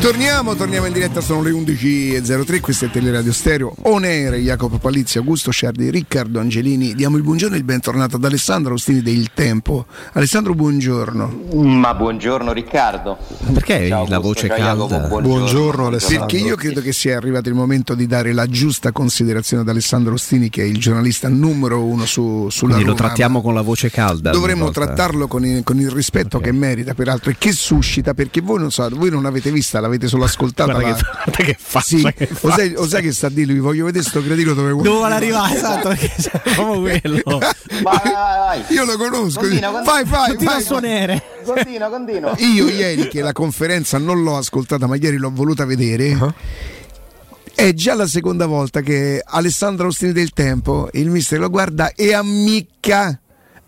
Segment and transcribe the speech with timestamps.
[0.00, 5.18] Torniamo, torniamo in diretta, sono le 11.03, questo è Teleradio Stereo, On Air, Jacopo Palizzi,
[5.18, 6.94] Augusto Sciardi, Riccardo Angelini.
[6.94, 9.84] Diamo il buongiorno e il bentornato ad Alessandro Ostini del Tempo.
[10.12, 11.42] Alessandro, buongiorno.
[11.52, 13.18] Ma buongiorno Riccardo.
[13.52, 14.64] Perché Ciao, la voce calda?
[14.64, 15.28] Jacopo, buongiorno.
[15.28, 16.26] buongiorno Alessandro.
[16.26, 20.14] Perché io credo che sia arrivato il momento di dare la giusta considerazione ad Alessandro
[20.14, 23.02] Ostini, che è il giornalista numero uno su, sulla Quindi Roma.
[23.02, 24.30] lo trattiamo con la voce calda.
[24.30, 26.50] Dovremmo trattarlo con il, con il rispetto okay.
[26.50, 29.88] che merita, peraltro, e che suscita, perché voi non, so, voi non avete vista la
[29.90, 30.72] avete solo ascoltata.
[30.72, 31.32] Guarda la...
[31.32, 31.80] che, che fa.
[31.80, 34.54] Sì, che o, sai, o sai che sta a dire, vi voglio vedere sto cretino
[34.54, 34.88] dove vuole.
[34.88, 37.38] Dove vuole arrivare, esatto, perché c'è proprio quello.
[37.38, 38.64] Vai, vai, vai.
[38.68, 39.40] Io lo conosco.
[39.40, 39.92] Continua, continua.
[39.92, 40.62] Vai, vai, continua vai.
[40.62, 41.22] a suonare.
[41.44, 42.34] Continua, continua.
[42.38, 46.12] Io ieri che la conferenza non l'ho ascoltata, ma ieri l'ho voluta vedere.
[46.14, 46.32] Uh-huh.
[47.54, 52.14] È già la seconda volta che Alessandro Ostini del Tempo, il mister lo guarda e
[52.14, 53.20] ammicca,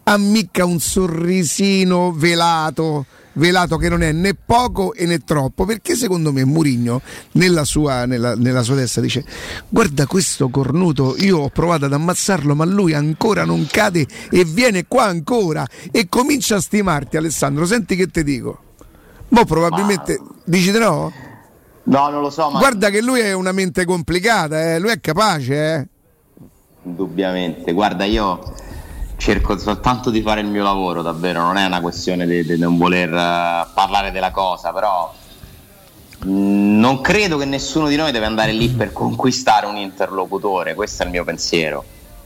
[0.05, 3.05] ammicca un sorrisino velato
[3.35, 7.01] velato che non è né poco e né troppo, perché secondo me Murigno
[7.33, 9.25] nella sua, nella, nella sua testa dice
[9.69, 14.87] guarda questo cornuto, io ho provato ad ammazzarlo ma lui ancora non cade e viene
[14.87, 18.61] qua ancora e comincia a stimarti Alessandro, senti che ti dico.
[19.29, 20.35] Mo probabilmente ma...
[20.45, 21.13] dici di no?
[21.85, 22.59] No, non lo so, ma...
[22.59, 24.79] Guarda che lui è una mente complicata, eh?
[24.79, 25.89] lui è capace, eh?
[26.85, 28.55] Indubbiamente, guarda io
[29.23, 33.09] cerco soltanto di fare il mio lavoro, davvero, non è una questione di, non voler
[33.09, 35.15] uh, parlare della cosa, però
[36.27, 41.05] mm, non credo che nessuno di noi deve andare lì per conquistare un interlocutore, questo
[41.05, 41.85] è il mio pensiero.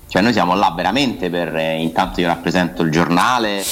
[0.09, 3.63] Cioè noi siamo là veramente per, eh, intanto io rappresento il giornale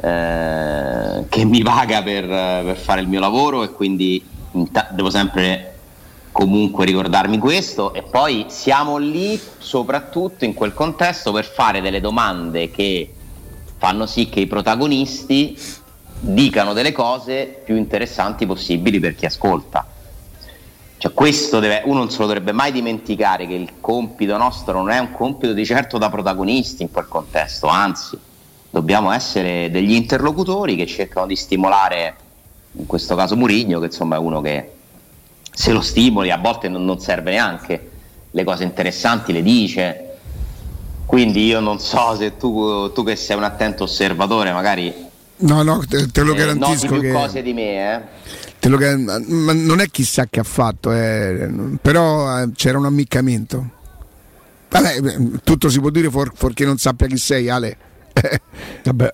[0.00, 4.26] eh, che mi paga per, per, fare il mio lavoro e quindi
[4.72, 5.75] ta- devo sempre
[6.36, 12.70] comunque ricordarmi questo e poi siamo lì soprattutto in quel contesto per fare delle domande
[12.70, 13.10] che
[13.78, 15.58] fanno sì che i protagonisti
[16.20, 19.86] dicano delle cose più interessanti possibili per chi ascolta.
[20.98, 24.90] Cioè questo deve, uno non se lo dovrebbe mai dimenticare che il compito nostro non
[24.90, 28.18] è un compito di certo da protagonisti in quel contesto, anzi
[28.68, 32.14] dobbiamo essere degli interlocutori che cercano di stimolare,
[32.72, 34.75] in questo caso Murigno, che insomma è uno che
[35.56, 37.90] se lo stimoli a volte non, non serve neanche,
[38.30, 40.02] le cose interessanti le dice.
[41.06, 44.92] Quindi io non so se tu, tu che sei un attento osservatore magari...
[45.38, 46.88] No, no, te, te lo eh, garantisco.
[46.88, 47.10] Noti più che...
[47.10, 48.00] cose di me, eh?
[48.58, 51.48] Te lo, ma non è chissà che ha fatto, eh,
[51.80, 53.70] però eh, c'era un ammiccamento.
[54.68, 57.76] Vabbè, tutto si può dire for, non sappia chi sei, Ale.
[58.84, 59.10] Vabbè.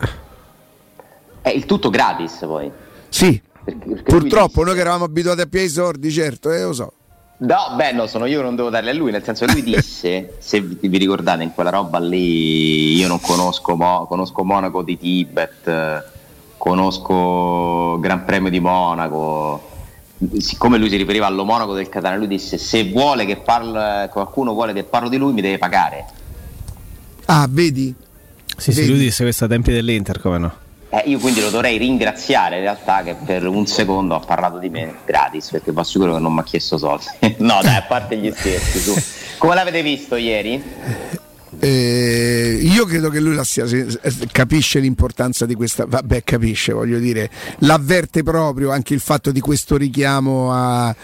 [1.40, 2.68] È il tutto gratis poi.
[3.08, 4.64] Sì, perché, perché Purtroppo disse...
[4.64, 6.92] noi che eravamo abituati a piedi sordi, certo, eh, lo so.
[7.42, 9.62] No, beh, no, sono io che non devo darle a lui, nel senso che lui
[9.62, 14.82] disse, se vi, vi, ricordate, in quella roba lì io non conosco, Mo, conosco Monaco
[14.82, 16.04] di Tibet,
[16.56, 19.70] conosco Gran Premio di Monaco,
[20.38, 24.52] siccome lui si riferiva allo Monaco del Catania, lui disse se vuole che parla, qualcuno
[24.52, 26.06] vuole che parlo di lui mi deve pagare.
[27.24, 27.92] Ah, vedi?
[28.56, 28.82] Sì, vedi?
[28.82, 30.61] sì, lui disse questo a tempi dell'Inter, come no?
[30.94, 34.68] Eh, io quindi lo dovrei ringraziare in realtà che per un secondo ha parlato di
[34.68, 37.06] me gratis perché va sicuro che non mi ha chiesto soldi.
[37.38, 38.94] no dai, a parte gli scherzi, su.
[39.38, 40.62] Come l'avete visto ieri?
[41.58, 43.64] Eh, io credo che lui sia,
[44.30, 49.78] capisce l'importanza di questa, vabbè capisce voglio dire, l'avverte proprio anche il fatto di questo
[49.78, 50.94] richiamo a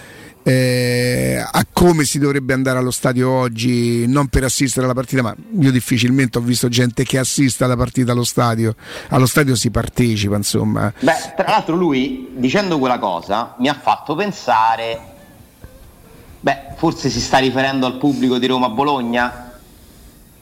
[0.49, 5.37] eh, a come si dovrebbe andare allo stadio oggi, non per assistere alla partita, ma
[5.61, 8.75] io difficilmente ho visto gente che assista alla partita allo stadio.
[9.11, 10.91] Allo stadio si partecipa, insomma.
[11.01, 14.99] Beh, tra l'altro lui, dicendo quella cosa, mi ha fatto pensare,
[16.41, 19.53] beh, forse si sta riferendo al pubblico di Roma-Bologna?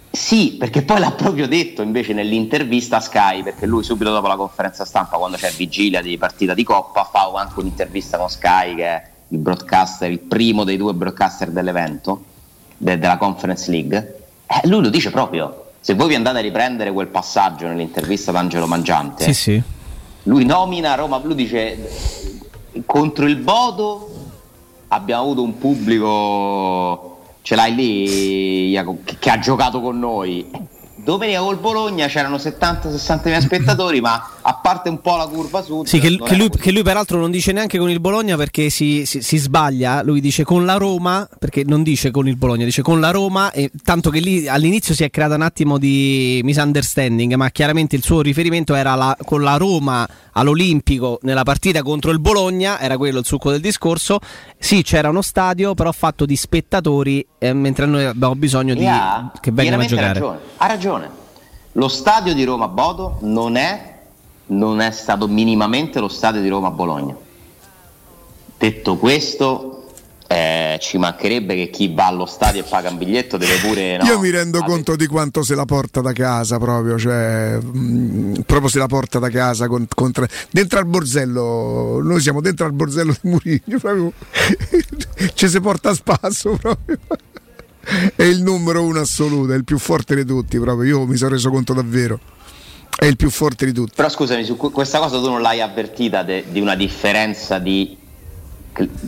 [0.09, 4.37] Sì, perché poi l'ha proprio detto invece nell'intervista a Sky, perché lui subito dopo la
[4.37, 8.85] conferenza stampa, quando c'è vigilia di partita di Coppa, fa anche un'intervista con Sky che
[8.85, 12.25] è il broadcaster, il primo dei due broadcaster dell'evento,
[12.77, 15.65] de- della Conference League, eh, lui lo dice proprio.
[15.81, 19.63] Se voi vi andate a riprendere quel passaggio nell'intervista ad Angelo Mangiante, sì, sì.
[20.25, 21.79] lui nomina Roma Blu, dice
[22.85, 24.11] contro il Bodo
[24.89, 28.79] abbiamo avuto un pubblico, ce l'hai lì,
[29.19, 30.49] che ha giocato con noi
[31.07, 35.87] Domenica col Bologna c'erano 70-60 mila spettatori, ma a parte un po' la curva sud.
[35.87, 39.07] Sì, che, che, lui, che, lui, peraltro non dice neanche con il Bologna perché si,
[39.07, 40.03] si, si, sbaglia.
[40.03, 43.53] Lui dice con la Roma, perché non dice con il Bologna, dice con la Roma.
[43.53, 48.03] E tanto che lì all'inizio si è creato un attimo di misunderstanding, ma chiaramente il
[48.03, 53.21] suo riferimento era la, con la Roma all'Olimpico nella partita contro il Bologna, era quello
[53.21, 54.19] il succo del discorso.
[54.59, 59.31] Sì, c'era uno stadio, però fatto di spettatori, eh, mentre noi abbiamo bisogno di, ha
[59.41, 60.13] che vengano a giocare.
[60.13, 60.39] Ragione.
[60.57, 60.96] Ha ragione.
[61.77, 63.99] Lo stadio di Roma-Bodo non è,
[64.47, 67.15] non è stato minimamente lo stadio di Roma-Bologna.
[68.57, 69.85] Detto questo,
[70.27, 73.99] eh, ci mancherebbe che chi va allo stadio e paga un biglietto deve pure.
[73.99, 77.79] No, Io mi rendo conto di quanto se la porta da casa proprio, cioè mh,
[77.79, 80.27] mm, proprio se la porta da casa con, contra...
[80.51, 82.01] dentro al borzello.
[82.03, 84.13] Noi siamo dentro al borzello di Murigno, proprio
[85.35, 86.99] ci si porta a spasso proprio.
[88.15, 90.99] È il numero uno assoluto, è il più forte di tutti, proprio.
[90.99, 92.19] Io mi sono reso conto davvero.
[92.99, 93.93] È il più forte di tutti.
[93.95, 97.97] Però scusami, su questa cosa tu non l'hai avvertita de, di una differenza di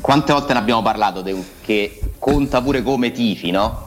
[0.01, 3.87] quante volte ne abbiamo parlato de, che conta pure come tifi, no?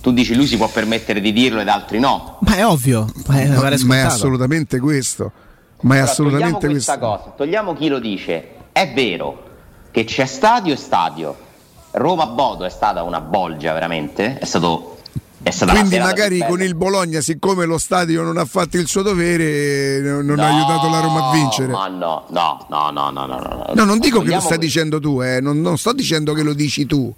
[0.00, 2.38] Tu dici lui si può permettere di dirlo ed altri no.
[2.40, 5.32] Ma è ovvio, ma è, no, ma è assolutamente questo.
[5.82, 7.16] Ma è Però assolutamente questa questo.
[7.16, 8.48] cosa, togliamo chi lo dice.
[8.72, 9.48] È vero
[9.90, 11.48] che c'è stadio e stadio.
[11.92, 14.98] Roma-Bodo è stata una bolgia veramente, è stato
[15.42, 20.26] quindi magari con il Bologna, siccome lo stadio non ha fatto il suo dovere, non
[20.26, 21.72] no, ha aiutato la Roma a vincere.
[21.72, 23.64] Ma no, no, no, no, no, no, no.
[23.74, 25.40] No, non dico che lo stai dicendo tu, eh.
[25.40, 27.12] non, non sto dicendo che lo dici tu.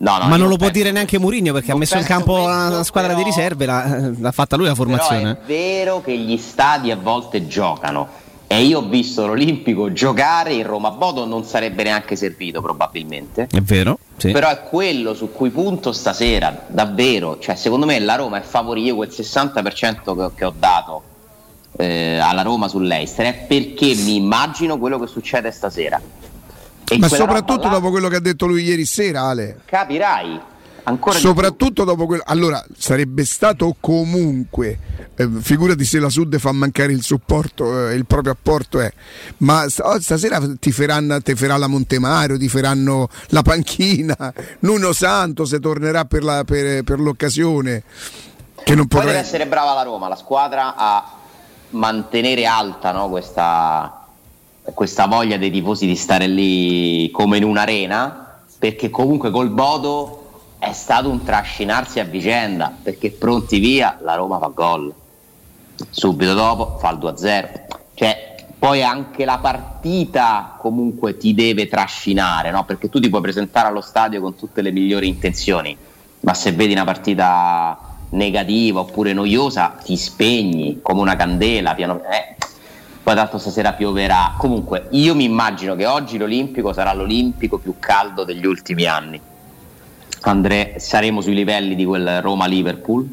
[0.00, 2.84] No, no, ma non lo può dire neanche Mourinho perché ha messo in campo una
[2.84, 5.34] squadra però, di riserve, l'ha, l'ha, fatta lui la formazione.
[5.34, 8.08] Però è vero che gli stadi a volte giocano
[8.50, 13.46] e io ho visto l'Olimpico giocare in Roma Bodo non sarebbe neanche servito probabilmente.
[13.50, 14.30] È vero, sì.
[14.30, 18.94] Però è quello su cui punto stasera, davvero, cioè secondo me la Roma è favorita,
[18.94, 21.02] quel 60% che, che ho dato
[21.76, 26.00] eh, alla Roma sull'Eister è perché mi immagino quello che succede stasera.
[26.90, 29.60] E Ma soprattutto là, dopo quello che ha detto lui ieri sera, Ale.
[29.66, 30.40] Capirai
[30.88, 32.22] Ancora Soprattutto dopo quello.
[32.24, 34.78] Allora, sarebbe stato comunque.
[35.14, 38.90] Eh, figurati se la Sud fa mancare il supporto, eh, il proprio apporto è.
[39.38, 44.32] Ma oh, stasera ti faranno, ti farà la Montemario, ti faranno la panchina.
[44.60, 47.82] Nuno Santo se tornerà per, la, per, per l'occasione.
[48.64, 49.08] Che non potrà...
[49.08, 51.12] deve essere brava la Roma, la squadra a
[51.70, 54.06] mantenere alta no, questa,
[54.62, 58.24] questa voglia dei tifosi di stare lì come in un'arena.
[58.58, 60.27] Perché comunque col Bodo
[60.58, 64.92] è stato un trascinarsi a vicenda perché pronti via la Roma fa gol.
[65.90, 67.48] Subito dopo fa il 2-0
[67.94, 72.64] cioè poi anche la partita comunque ti deve trascinare no?
[72.64, 75.76] perché tu ti puoi presentare allo stadio con tutte le migliori intenzioni
[76.20, 77.78] ma se vedi una partita
[78.10, 82.36] negativa oppure noiosa ti spegni come una candela piano eh,
[83.02, 84.34] poi tanto stasera pioverà.
[84.36, 89.18] Comunque io mi immagino che oggi l'Olimpico sarà l'Olimpico più caldo degli ultimi anni
[90.22, 93.06] André, saremo sui livelli di quel Roma-Liverpool.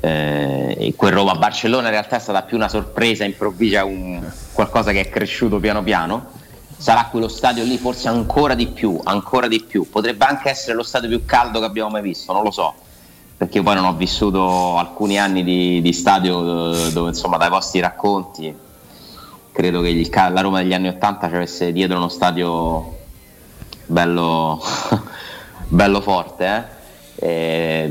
[0.00, 4.22] Eh, quel Roma-Barcellona in realtà è stata più una sorpresa improvvisa, un,
[4.52, 6.38] qualcosa che è cresciuto piano piano.
[6.76, 9.88] Sarà quello stadio lì forse ancora di più, ancora di più.
[9.90, 12.74] Potrebbe anche essere lo stadio più caldo che abbiamo mai visto, non lo so,
[13.36, 17.80] perché poi non ho vissuto alcuni anni di, di stadio eh, dove insomma dai vostri
[17.80, 18.68] racconti
[19.52, 22.98] credo che il, la Roma degli anni 80 ci avesse dietro uno stadio
[23.86, 24.62] bello
[25.70, 26.78] bello forte, eh?
[27.22, 27.90] E,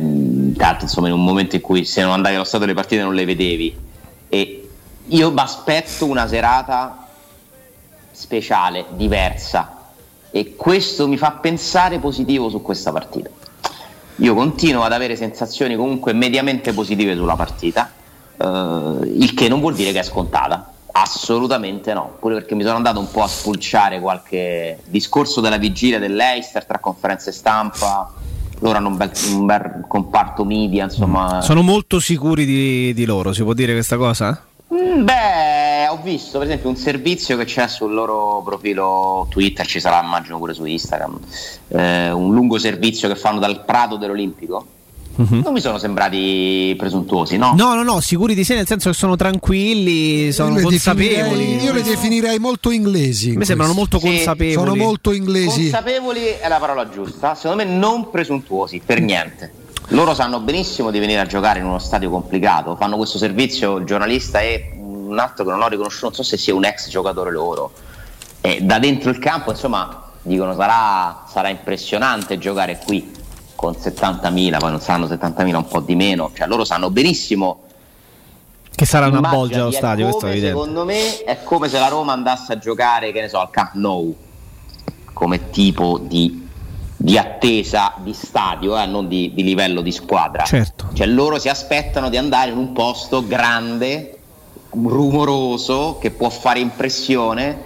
[0.58, 3.14] tanto insomma in un momento in cui se non andavi allo stato le partite non
[3.14, 3.78] le vedevi
[4.28, 4.70] e
[5.06, 7.08] io mi aspetto una serata
[8.12, 9.78] speciale, diversa
[10.32, 13.30] e questo mi fa pensare positivo su questa partita.
[14.18, 17.90] Io continuo ad avere sensazioni comunque mediamente positive sulla partita,
[18.36, 22.76] eh, il che non vuol dire che è scontata, Assolutamente no, pure perché mi sono
[22.76, 28.12] andato un po' a spulciare qualche discorso della vigilia dell'Eister tra conferenze stampa,
[28.60, 31.40] loro hanno un bel, un bel comparto media, insomma.
[31.42, 34.44] Sono molto sicuri di, di loro, si può dire questa cosa?
[34.74, 39.80] Mm, beh, ho visto per esempio un servizio che c'è sul loro profilo Twitter, ci
[39.80, 41.18] sarà immagino pure su Instagram,
[41.70, 44.66] eh, un lungo servizio che fanno dal Prato dell'Olimpico
[45.20, 45.42] Uh-huh.
[45.42, 47.54] Non mi sono sembrati presuntuosi, no?
[47.58, 51.62] No, no, no, sicuri di sé nel senso che sono tranquilli, sono io consapevoli.
[51.62, 53.36] Io le definirei molto inglesi.
[53.36, 54.54] Mi sembrano molto sì, consapevoli.
[54.54, 55.64] Sono molto inglesi.
[55.64, 59.52] Consapevoli è la parola giusta, secondo me non presuntuosi, per niente.
[59.90, 63.86] Loro sanno benissimo di venire a giocare in uno stadio complicato, fanno questo servizio, il
[63.86, 67.32] giornalista e un altro che non ho riconosciuto, non so se sia un ex giocatore
[67.32, 67.74] loro.
[68.40, 73.18] E da dentro il campo, insomma, dicono sarà, sarà impressionante giocare qui
[73.60, 77.64] con 70.000, poi non saranno 70.000, un po' di meno, cioè loro sanno benissimo
[78.74, 80.58] che sarà una bolgia allo stadio, questo è evidente.
[80.58, 83.74] Secondo me è come se la Roma andasse a giocare, che ne so, al Camp
[83.74, 84.16] Nou,
[85.12, 86.48] come tipo di,
[86.96, 90.46] di attesa di stadio, eh, non di, di, livello di squadra.
[90.46, 90.92] Certo.
[90.94, 94.20] Cioè loro si aspettano di andare in un posto grande,
[94.70, 97.62] rumoroso, che può fare impressione,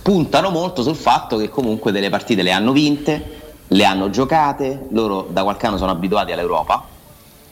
[0.00, 3.35] puntano molto sul fatto che comunque delle partite le hanno vinte,
[3.68, 6.94] le hanno giocate, loro da qualche anno sono abituati all'Europa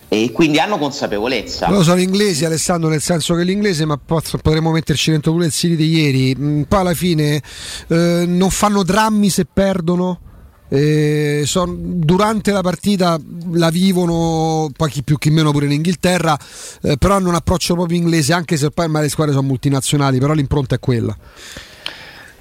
[0.09, 1.69] e quindi hanno consapevolezza.
[1.69, 5.75] Loro sono inglesi, Alessandro, nel senso che l'inglese, ma potremmo metterci dentro pure il City
[5.75, 6.37] di ieri.
[6.39, 7.43] Mm, poi alla fine
[7.89, 10.21] eh, non fanno drammi se perdono.
[10.69, 13.21] Eh, son, durante la partita
[13.53, 16.37] la vivono poi chi più chi meno pure in Inghilterra
[16.81, 20.33] eh, però hanno un approccio proprio inglese anche se poi le squadre sono multinazionali però
[20.33, 21.15] l'impronta è quella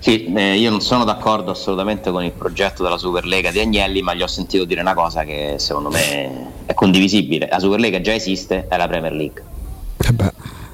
[0.03, 4.13] sì, eh, io non sono d'accordo assolutamente con il progetto della Superlega di Agnelli, ma
[4.13, 7.48] gli ho sentito dire una cosa che secondo me è condivisibile.
[7.50, 9.43] La Superlega già esiste, è la Premier League.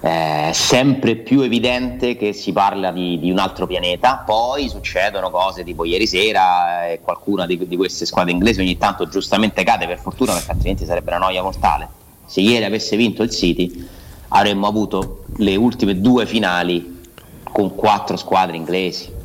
[0.01, 5.29] Eh è sempre più evidente che si parla di, di, un altro pianeta, poi succedono
[5.29, 9.85] cose tipo ieri sera e qualcuna di, di queste squadre inglesi ogni tanto giustamente cade
[9.87, 11.87] per fortuna perché altrimenti sarebbe una noia mortale.
[12.25, 13.87] Se ieri avesse vinto il City
[14.29, 17.01] avremmo avuto le ultime due finali
[17.43, 19.17] con quattro squadre inglesi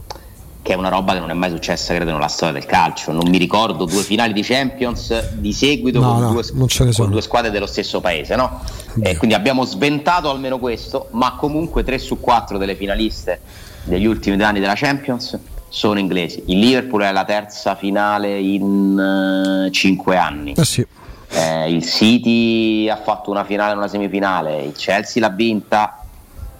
[0.64, 3.12] che è una roba che non è mai successa credo nella storia del calcio.
[3.12, 7.21] Non mi ricordo due finali di Champions di seguito no, con, no, due, con, due,
[7.21, 8.62] squadre dello stesso paese no?
[8.99, 13.40] e quindi abbiamo sventato almeno questo ma comunque 3 su 4 delle finaliste
[13.83, 16.42] degli ultimi due anni della Champions sono inglesi.
[16.47, 20.54] Il Liverpool è la terza finale in uh, 5 anni.
[20.54, 20.87] Eh sì.
[21.28, 26.03] eh, il City ha fatto una finale e una semifinale il Chelsea l'ha vinta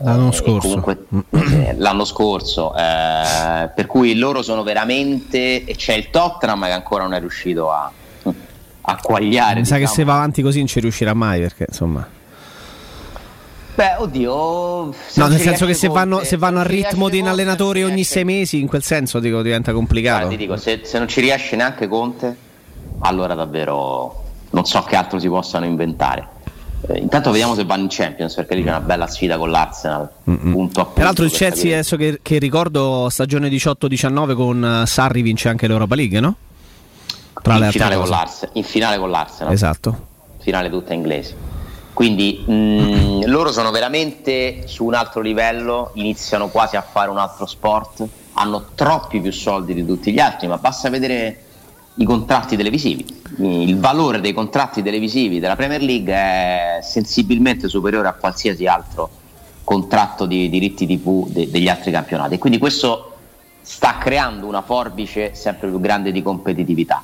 [0.05, 0.69] L'anno scorso.
[0.69, 5.65] Comunque, eh, l'anno scorso eh, per cui loro sono veramente.
[5.65, 7.91] E c'è il Tottenham che ancora non è riuscito a,
[8.81, 9.61] a quagliare.
[9.61, 9.81] Mi sa diciamo.
[9.81, 12.07] che se va avanti così non ci riuscirà mai perché insomma.
[13.75, 14.95] Beh, oddio.
[15.15, 18.25] No, nel senso che se vanno, se vanno a ritmo di un allenatore ogni sei
[18.25, 20.27] mesi, in quel senso dico, diventa complicato.
[20.27, 22.37] Guarda, dico, se, se non ci riesce neanche Conte,
[23.01, 26.29] allora davvero non so che altro si possano inventare.
[26.87, 30.11] Eh, intanto vediamo se vanno in Champions perché lì c'è una bella sfida con l'Arsenal.
[30.23, 35.49] Punto punto, Peraltro il Chelsea, adesso che, che, ricordo, stagione 18-19 con uh, Sarri vince
[35.49, 36.37] anche l'Europa League, no?
[37.41, 39.53] Tra in, finale in, finale con l'Arsenal.
[39.53, 40.07] Esatto.
[40.41, 41.35] Finale tutta inglese.
[41.95, 47.19] Quindi mh, mm, loro sono veramente su un altro livello, iniziano quasi a fare un
[47.19, 51.39] altro sport, hanno troppi più soldi di tutti gli altri, ma basta vedere
[51.97, 53.23] i contratti televisivi.
[53.39, 59.11] Il valore dei contratti televisivi della Premier League è sensibilmente superiore a qualsiasi altro
[59.65, 62.39] contratto di diritti TV de- degli altri campionati.
[62.39, 63.17] Quindi questo
[63.63, 67.03] sta creando una forbice sempre più grande di competitività.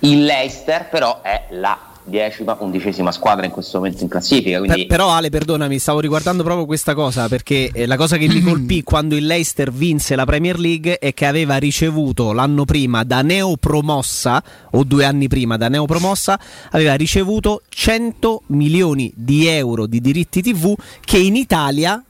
[0.00, 4.58] Il Leicester però è la decima, undicesima squadra in questo momento in classifica.
[4.58, 4.86] Quindi...
[4.86, 8.40] Per, però Ale, perdonami, stavo riguardando proprio questa cosa perché eh, la cosa che mi
[8.42, 13.22] colpì quando il Leicester vinse la Premier League è che aveva ricevuto l'anno prima da
[13.22, 14.42] neopromossa,
[14.72, 16.38] o due anni prima da neopromossa,
[16.70, 22.02] aveva ricevuto 100 milioni di euro di diritti TV che in Italia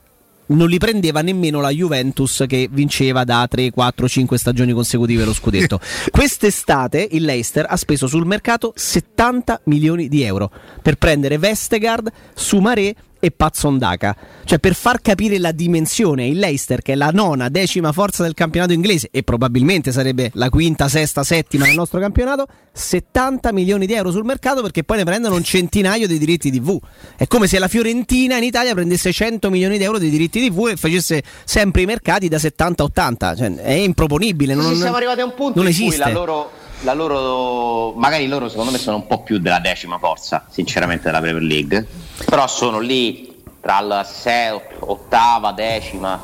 [0.47, 5.33] non li prendeva nemmeno la Juventus che vinceva da 3, 4, 5 stagioni consecutive lo
[5.33, 5.81] scudetto.
[6.11, 12.95] Quest'estate il Leicester ha speso sul mercato 70 milioni di euro per prendere Vestegard, Sumaré
[13.25, 14.17] e Pazzondaka.
[14.45, 18.35] Cioè, per far capire la dimensione, il Leicester, che è la nona, decima forza del
[18.35, 23.93] campionato inglese e probabilmente sarebbe la quinta, sesta, settima del nostro campionato, 70 milioni di
[23.93, 26.77] euro sul mercato perché poi ne prendono un centinaio di diritti TV.
[27.17, 30.71] È come se la Fiorentina in Italia prendesse 100 milioni di euro di diritti TV
[30.73, 33.37] e facesse sempre i mercati da 70 a 80.
[33.37, 34.55] Cioè, è improponibile.
[34.55, 36.03] Non, siamo arrivati a un punto non in esiste.
[36.03, 36.51] cui la loro
[36.83, 41.21] la loro, magari loro secondo me sono un po' più della decima forza, sinceramente, della
[41.21, 41.87] Premier League,
[42.25, 46.21] però sono lì tra la sei, ottava, decima,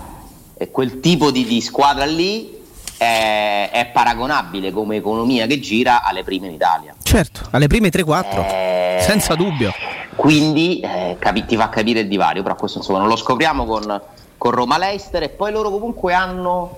[0.57, 2.57] e quel tipo di, di squadra lì
[2.97, 6.95] è, è, paragonabile come economia che gira alle prime in Italia.
[7.01, 9.73] Certo, alle prime 3-4, eh, senza dubbio.
[10.17, 14.03] Quindi eh, capi, ti fa capire il divario, però questo insomma non lo scopriamo con,
[14.37, 16.77] con Roma Leicester e poi loro comunque hanno,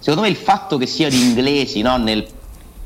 [0.00, 2.26] secondo me il fatto che siano inglesi no, nel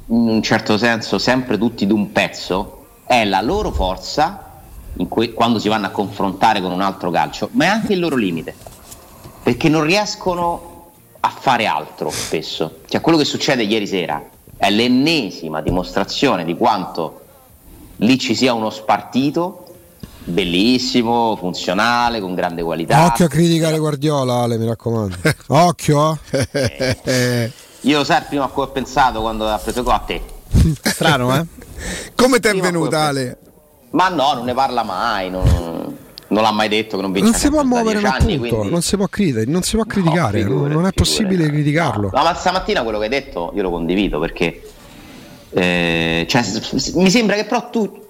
[0.06, 4.61] in un certo senso sempre tutti d'un pezzo, è la loro forza
[5.08, 8.16] que- quando si vanno a confrontare con un altro calcio, ma è anche il loro
[8.16, 8.54] limite,
[9.42, 12.80] perché non riescono a fare altro spesso.
[12.87, 14.23] Cioè quello che succede ieri sera
[14.56, 17.20] è l'ennesima dimostrazione di quanto
[17.96, 19.61] lì ci sia uno spartito
[20.25, 23.06] bellissimo, funzionale, con grande qualità.
[23.06, 25.16] Occhio a criticare Guardiola, Ale, mi raccomando.
[25.49, 26.18] Occhio.
[26.30, 27.52] Eh.
[27.84, 30.22] Io lo sai il primo a cui ho pensato quando ha preso a te.
[30.82, 31.46] Strano, eh?
[32.14, 33.38] Come ti è venuta Ale?
[33.90, 35.96] Ma no, non ne parla mai, non,
[36.28, 37.30] non l'ha mai detto che non vince.
[37.30, 38.70] Non si può muovere un anni, quindi...
[38.70, 41.52] non, si può credere, non si può criticare, no, figure, non è possibile figure.
[41.52, 42.10] criticarlo.
[42.12, 44.62] No, ma stamattina quello che hai detto io lo condivido perché
[45.50, 46.42] eh, cioè,
[46.94, 48.02] mi sembra che però tu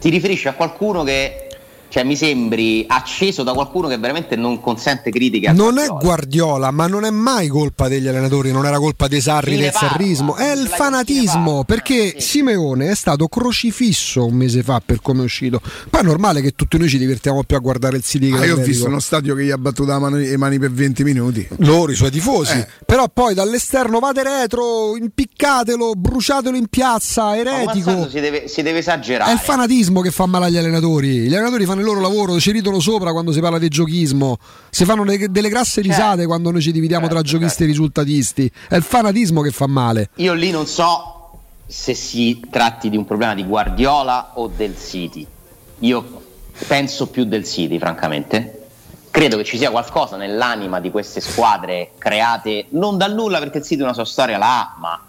[0.00, 1.47] ti riferisci a qualcuno che
[1.88, 5.52] cioè mi sembri acceso da qualcuno che veramente non consente critiche.
[5.52, 5.98] Non Guardiola.
[5.98, 9.72] è Guardiola, ma non è mai colpa degli allenatori, non era colpa dei Sarri del
[9.72, 12.38] sarrismo, è il fanatismo, perché sì.
[12.38, 15.60] Simeone è stato crocifisso un mese fa per come è uscito.
[15.90, 18.54] Poi è normale che tutti noi ci divertiamo più a guardare il City ah, Io
[18.54, 21.46] ho visto uno stadio che gli ha battuto le mani per 20 minuti.
[21.58, 22.58] Loro, i suoi tifosi.
[22.58, 22.66] Eh.
[22.84, 28.08] Però poi dall'esterno vate retro, impiccatelo, bruciatelo in piazza, eretico.
[28.08, 29.30] Si deve, si deve esagerare.
[29.30, 31.20] È il fanatismo che fa male agli allenatori.
[31.28, 34.38] Gli allenatori fanno il loro lavoro, ci ridono sopra quando si parla di giochismo,
[34.70, 35.88] si fanno le, delle grasse certo.
[35.88, 36.26] risate certo.
[36.26, 37.64] quando noi ci dividiamo certo, tra giochisti certo.
[37.64, 38.52] e risultatisti.
[38.68, 40.10] È il fanatismo che fa male.
[40.16, 41.18] Io lì non so
[41.66, 45.26] se si tratti di un problema di Guardiola o del City.
[45.80, 46.22] Io
[46.66, 48.54] penso più del City, francamente.
[49.10, 53.64] Credo che ci sia qualcosa nell'anima di queste squadre create non dal nulla, perché il
[53.64, 55.02] City una sua storia la ha, ma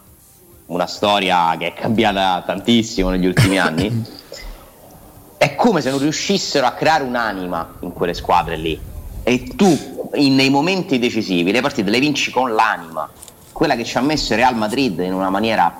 [0.68, 4.06] una storia che è cambiata tantissimo negli ultimi anni.
[5.40, 8.78] è come se non riuscissero a creare un'anima in quelle squadre lì.
[9.24, 13.10] E tu, in, nei momenti decisivi, le partite le vinci con l'anima,
[13.54, 15.74] quella che ci ha messo il Real Madrid in una maniera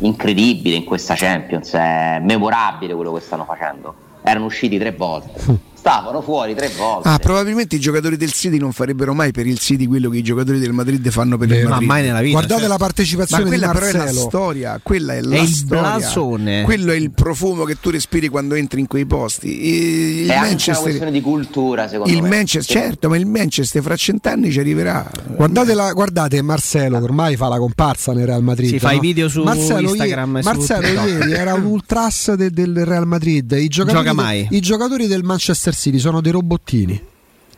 [0.00, 3.94] incredibile in questa Champions, è memorabile quello che stanno facendo.
[4.22, 5.62] Erano usciti tre volte.
[5.84, 7.06] stavano fuori tre volte.
[7.06, 10.22] Ah, probabilmente i giocatori del City non farebbero mai per il City quello che i
[10.22, 11.86] giocatori del Madrid fanno per Beh, il Madrid.
[11.86, 12.32] Ma mai nella vita.
[12.32, 12.72] Guardate certo.
[12.72, 15.96] la partecipazione ma quella di però è la storia, quella è, la è il storia.
[15.96, 16.62] blasone.
[16.62, 20.22] Quello è il profumo che tu respiri quando entri in quei posti.
[20.22, 22.28] Il è Manchester, anche una questione di cultura, secondo il me.
[22.30, 25.10] Manchester, certo, ma il Manchester fra cent'anni ci arriverà.
[25.36, 28.68] Guardate, la, guardate Marcelo, ormai fa la comparsa nel Real Madrid.
[28.68, 28.80] Si no?
[28.80, 30.36] fa i video su Marcelo Instagram.
[30.36, 33.52] Ieri, Marcelo ieri era un ultras de, del Real Madrid.
[33.52, 37.04] I giocatori, I giocatori del Manchester City sono dei robot robottini,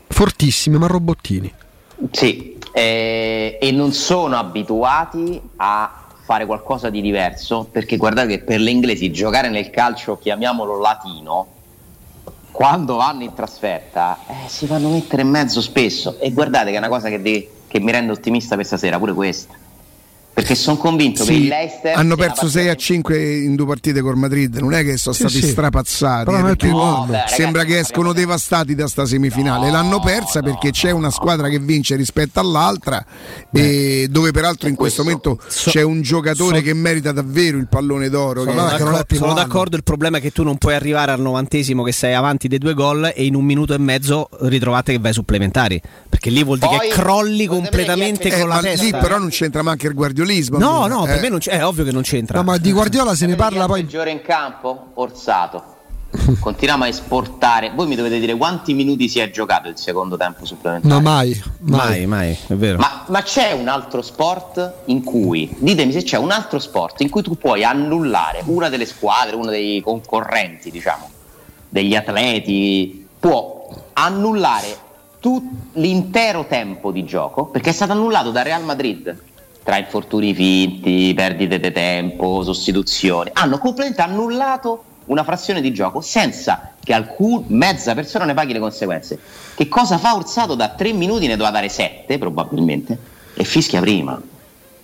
[0.09, 1.53] fortissimi ma robottini.
[2.11, 8.61] Sì, eh, e non sono abituati a fare qualcosa di diverso perché guardate che per
[8.61, 11.47] gli inglesi giocare nel calcio, chiamiamolo latino,
[12.51, 16.19] quando vanno in trasferta eh, si fanno mettere in mezzo spesso.
[16.19, 19.13] E guardate che è una cosa che, de- che mi rende ottimista per stasera, pure
[19.13, 19.66] questa
[20.47, 24.00] perché sono convinto sì, che il Leicester hanno perso 6 a 5 in due partite
[24.00, 25.49] col Madrid non è che sono sì, stati sì.
[25.50, 29.67] strapazzati eh, no, beh, sembra ragazzi, che escono devastati da sta semifinale.
[29.67, 33.05] No, l'hanno persa no, perché c'è una squadra che vince rispetto all'altra
[33.53, 35.29] e dove peraltro in questo, questo.
[35.29, 39.32] momento so, c'è un giocatore so, che merita davvero il pallone d'oro sono, d'accordo, sono
[39.35, 42.59] d'accordo il problema è che tu non puoi arrivare al novantesimo che sei avanti dei
[42.59, 46.59] due gol e in un minuto e mezzo ritrovate che vai supplementari perché lì vuol
[46.59, 50.30] dire Poi, che crolli completamente con la testa lì però non c'entra manco il guardiolo
[50.37, 50.59] guardiolismo.
[50.59, 51.21] No, no, per eh.
[51.21, 52.39] me non è ovvio che non c'entra.
[52.39, 53.81] No, ma di Guardiola se ne parla poi.
[53.81, 54.89] Il peggiore in campo?
[54.95, 55.75] Orsato.
[56.41, 57.73] Continuiamo a esportare.
[57.75, 60.95] Voi mi dovete dire quanti minuti si è giocato il secondo tempo supplementare?
[60.95, 62.79] No, mai, mai, mai, mai è vero.
[62.79, 67.11] Ma, ma, c'è un altro sport in cui, ditemi se c'è un altro sport in
[67.11, 71.11] cui tu puoi annullare una delle squadre, uno dei concorrenti, diciamo,
[71.69, 74.85] degli atleti, può annullare
[75.73, 79.25] l'intero tempo di gioco perché è stato annullato da Real Madrid
[79.67, 86.75] tra infortuni finti, perdite di tempo, sostituzioni, hanno completamente annullato una frazione di gioco senza
[86.85, 89.19] che alcun, mezza persona ne paghi le conseguenze.
[89.57, 91.26] Che cosa fa Orsato da tre minuti?
[91.26, 92.97] Ne doveva dare sette probabilmente
[93.35, 94.23] e fischia prima.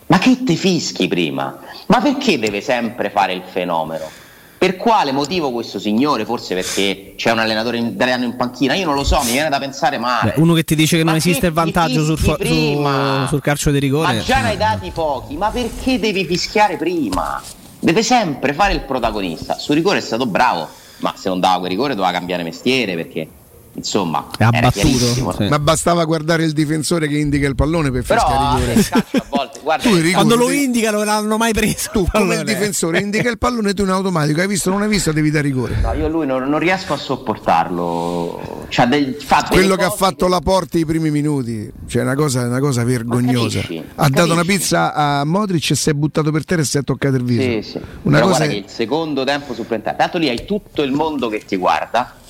[0.08, 1.60] Ma che te fischi prima?
[1.86, 4.21] Ma perché deve sempre fare il fenomeno?
[4.62, 6.24] Per quale motivo questo signore?
[6.24, 8.74] Forse perché c'è un allenatore italiano in panchina?
[8.76, 10.34] Io non lo so, mi viene da pensare male.
[10.36, 13.40] Beh, uno che ti dice che ma non esiste il vantaggio sul, fo- su, sul
[13.40, 14.14] calcio di rigore.
[14.14, 17.42] Ma già ne hai dati pochi, ma perché devi fischiare prima?
[17.80, 19.58] Deve sempre fare il protagonista.
[19.58, 23.26] Sul rigore è stato bravo, ma se non dava quel rigore doveva cambiare mestiere perché
[23.74, 25.48] insomma è abbattuto sì.
[25.48, 29.88] ma bastava guardare il difensore che indica il pallone per il calcio a volte guarda,
[30.12, 33.82] quando lo indicano non l'hanno mai preso tu come il difensore indica il pallone tu
[33.82, 35.76] in automatico hai visto o non hai visto devi dare rigore.
[35.80, 38.66] No, io lui non, non riesco a sopportarlo.
[38.68, 39.16] Cioè del,
[39.50, 43.60] quello che ha fatto la porta i primi minuti cioè una cosa, una cosa vergognosa.
[43.60, 46.78] Capisci, ha dato una pizza a Modric e si è buttato per terra e si
[46.78, 47.42] è toccato il viso.
[47.42, 47.80] Sì, sì.
[48.02, 51.44] una però cosa che il secondo tempo supplementare tanto lì hai tutto il mondo che
[51.44, 52.20] ti guarda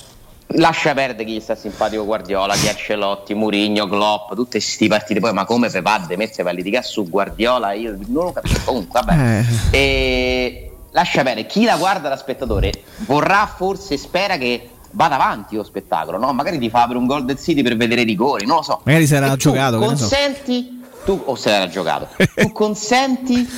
[0.55, 5.33] lascia perdere chi gli sta simpatico Guardiola, chi Ancelotti, Murigno, Klopp, tutte queste partite poi
[5.33, 9.39] ma come Pepade mette a litigare su Guardiola io non lo capisco comunque vabbè
[9.71, 9.77] eh.
[9.77, 12.73] e lascia bene chi la guarda da spettatore
[13.07, 16.33] vorrà forse spera che vada avanti lo spettacolo no?
[16.33, 18.81] magari ti fa per un gol del City per vedere i rigori non lo so
[18.85, 21.05] magari se l'ha giocato consenti so.
[21.05, 23.49] tu o se l'era giocato tu consenti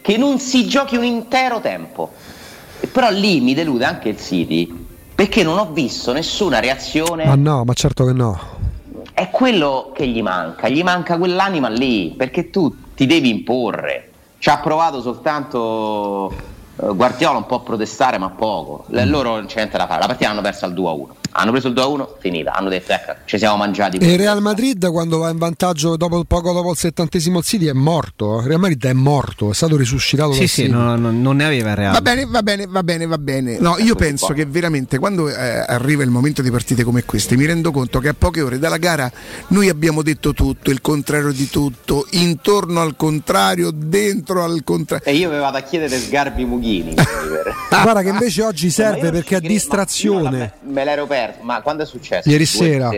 [0.00, 2.12] che non si giochi un intero tempo
[2.92, 4.85] però lì mi delude anche il City
[5.16, 7.24] perché non ho visto nessuna reazione.
[7.24, 8.38] Ma no, ma certo che no.
[9.14, 14.10] È quello che gli manca, gli manca quell'anima lì, perché tu ti devi imporre.
[14.38, 16.30] Ci ha provato soltanto
[16.76, 18.84] Guardiola un po' protestare, ma poco.
[18.92, 19.08] Mm.
[19.08, 20.00] Loro non c'è niente da fare.
[20.00, 21.06] La partita hanno perso al 2-1.
[21.38, 22.52] Hanno preso il 2-1, finita.
[22.52, 23.98] Hanno detto, ecco, ci siamo mangiati.
[23.98, 28.40] E Real Madrid, quando va in vantaggio dopo, poco dopo il settantesimo City, è morto.
[28.40, 30.32] Real Madrid è morto, è stato risuscitato.
[30.32, 31.92] Sì, sì, no, no, non ne aveva Real.
[31.92, 33.58] Va bene, va bene, va bene, va bene.
[33.58, 37.46] No, io penso che veramente quando eh, arriva il momento di partite come queste, mi
[37.46, 39.10] rendo conto che a poche ore dalla gara
[39.48, 45.06] noi abbiamo detto tutto, il contrario di tutto, intorno al contrario, dentro al contrario.
[45.06, 46.94] E io mi vado a chiedere Sgarbi Mughini.
[47.70, 50.54] Guarda che invece oggi serve perché è distrazione.
[50.62, 52.28] Me l'ero perso, ma quando è successo?
[52.28, 52.90] Ieri sera.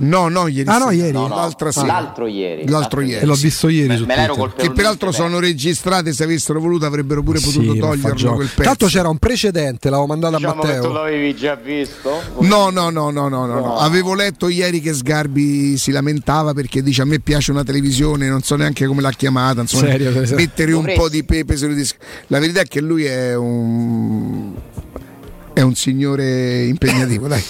[0.00, 0.68] No, no, ieri.
[0.68, 1.10] Ah, no, ieri.
[1.10, 1.86] No, no, l'altra sera.
[1.86, 2.68] L'altro ieri.
[2.68, 3.26] L'altro ieri.
[3.26, 3.88] l'ho visto ieri.
[3.88, 4.66] Me, su me l'ero Twitter.
[4.66, 8.48] Che peraltro sono registrate, se avessero voluto avrebbero pure potuto Sì, ma fa toglierlo quel
[8.48, 8.62] pezzo.
[8.62, 10.92] Tanto c'era un precedente, l'avevo mandato a Diciamo che tu Matteo.
[10.92, 12.20] l'avevi già visto?
[12.38, 13.76] No, no, no, no, no, no, no.
[13.76, 18.42] Avevo letto ieri che Sgarbi si lamentava perché dice a me piace una televisione, non
[18.42, 21.56] so neanche come l'ha chiamata, insomma, Serio, mettere un po' di pepe.
[22.28, 24.54] La verità è che lui è un
[25.52, 27.42] è un signore impegnativo, dai.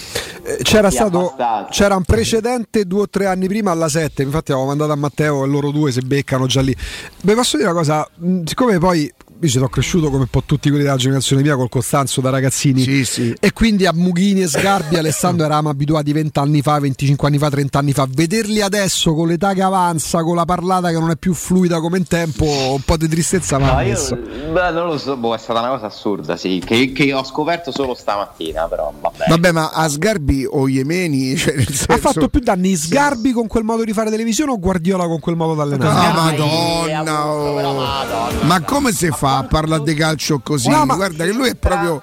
[0.43, 1.35] Eh, C'era stato
[1.69, 5.43] c'era un precedente due o tre anni prima alla 7, infatti avevo mandato a Matteo
[5.43, 6.75] e loro due si beccano già lì.
[7.21, 8.09] Vi posso dire una cosa,
[8.45, 11.69] siccome poi io ci sono cresciuto come un po' tutti quelli della generazione mia col
[11.69, 13.33] Costanzo da ragazzini Sì, sì.
[13.39, 17.49] e quindi a Mughini e Sgarbi Alessandro eravamo abituati 20 anni fa, 25 anni fa,
[17.49, 18.05] 30 anni fa.
[18.09, 21.99] Vederli adesso con l'età che avanza, con la parlata che non è più fluida come
[21.99, 25.33] in tempo, un po' di tristezza mi ha No, io beh, non lo so, boh,
[25.33, 29.25] è stata una cosa assurda, sì, che, che ho scoperto solo stamattina, però vabbè.
[29.25, 31.85] Vabbè, ma a Sgarbi o Iemeni, cioè senso...
[31.87, 35.37] Ha fatto più danni Sgarbi con quel modo di fare televisione o Guardiola con quel
[35.37, 35.97] modo di allenare?
[35.97, 37.73] Ah, Dai, Madonna, oh.
[37.73, 38.43] Madonna.
[38.43, 40.69] Ma come si fa a parlare di calcio così?
[40.69, 42.01] No, Guarda che lui è proprio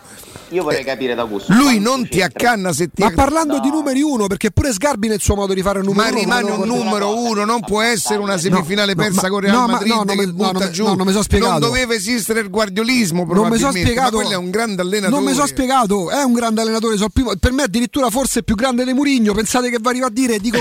[0.50, 1.52] Io vorrei capire da Augusto.
[1.52, 3.60] lui non ti accanna se ti Ma parlando No.
[3.60, 6.20] di numeri uno, perché pure Sgarbi nel suo modo di fare il numero ma uno.
[6.20, 9.54] rimane non- un numero uno, non può essere una semifinale No, persa ma- con Real
[9.54, 10.84] no, ma- Madrid no, non che butta no, giù.
[10.86, 11.50] no, non mi so spiegato.
[11.52, 14.16] Non doveva esistere il guardiolismo Non mi sono ma spiegato.
[14.16, 15.14] quello è un grande allenatore.
[15.20, 16.10] Non mi sono spiegato.
[16.10, 16.96] È un grande allenatore.
[16.96, 19.34] so primo- per me, addirittura, forse più grande di Murigno.
[19.34, 20.38] Pensate che va arriva a dire?
[20.38, 20.58] Dico,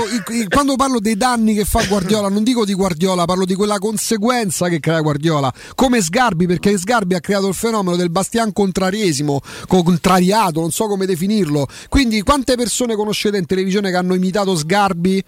[0.50, 4.68] quando parlo dei danni che fa Guardiola, non dico di Guardiola, parlo di quella conseguenza
[4.68, 5.52] che crea Guardiola.
[5.74, 9.40] Come Sgarbi, perché Sgarbi ha creato il fenomeno del Bastian contrariesimo,
[9.82, 11.66] contrariato, non so come definirlo.
[11.88, 15.22] Quindi, quante persone conoscete in televisione che hanno imitato Sgarbi?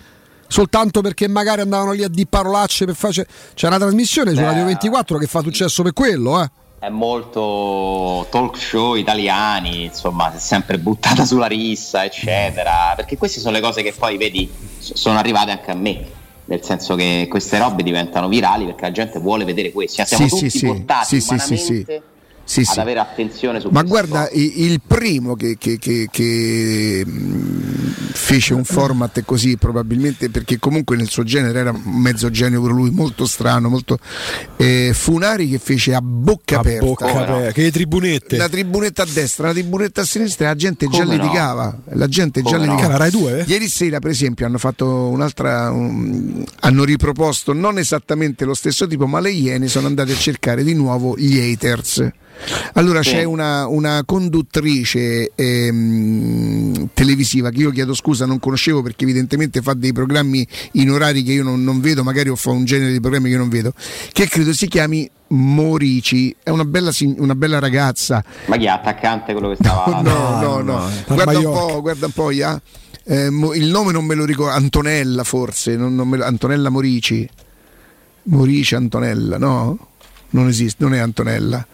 [0.50, 3.26] Soltanto perché magari andavano lì a di parolacce per fare.
[3.54, 6.50] C'è una trasmissione su Radio 24 che fa successo per quello, eh.
[6.80, 12.94] È molto talk show italiani, insomma, sempre buttata sulla rissa, eccetera.
[12.94, 16.06] Perché queste sono le cose che poi, vedi, sono arrivate anche a me.
[16.44, 20.02] Nel senso che queste robe diventano virali perché la gente vuole vedere questo.
[20.06, 20.66] Siamo Sì, tutti sì.
[20.66, 21.86] portati Sì, sì, sì, sì.
[22.48, 22.80] Sì, ad sì.
[22.80, 29.22] avere attenzione su Ma guarda, il primo che, che- che- che, mh, fece un format
[29.26, 33.68] così, probabilmente perché comunque nel suo genere era un mezzo genio per lui, molto strano,
[33.68, 33.98] molto,
[34.56, 36.86] eh, Funari che fece a bocca A aperta.
[36.86, 37.34] bocca Come no?
[37.36, 37.52] aperta.
[37.52, 38.34] Che tribunette.
[38.36, 41.22] Una tribunetta a destra, una tribunetta a sinistra e la gente già Come no?
[41.24, 41.78] litigava.
[41.92, 42.72] La gente già Come no?
[42.76, 42.96] litigava.
[42.96, 43.44] Rai 2, eh?
[43.46, 45.70] Ieri sera, per esempio, hanno fatto un'altra.
[45.70, 50.64] un- hanno riproposto non esattamente lo stesso tipo, ma le Iene sono andate a cercare
[50.64, 52.08] di nuovo gli haters.
[52.74, 53.10] Allora Sì.
[53.10, 59.74] c'è una, una conduttrice ehm, televisiva che io chiedo scusa, non conoscevo perché evidentemente fa
[59.74, 63.00] dei programmi in orari che io non, non vedo, magari o fa un genere di
[63.00, 63.72] programmi che io non vedo,
[64.12, 68.24] che credo si chiami Morici, è una bella, una bella ragazza.
[68.46, 70.84] Ma chi è attaccante quello che stava No, no, no.
[70.84, 72.60] Al Guarda un po', guarda un po', Ia.
[73.04, 76.70] Eh, mo- il nome non me lo ricordo, Antonella forse, non- non me lo- Antonella
[76.70, 77.28] Morici.
[78.24, 79.78] Morici Antonella, no?
[80.30, 81.66] Non esiste, non è Antonella.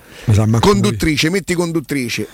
[0.60, 2.28] Conduttrice, metti conduttrice.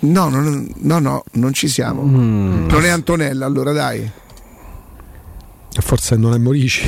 [0.00, 2.02] No, no, no, no, non ci siamo.
[2.02, 4.10] Non è Antonella, allora dai.
[5.80, 6.84] Forse non è Morici.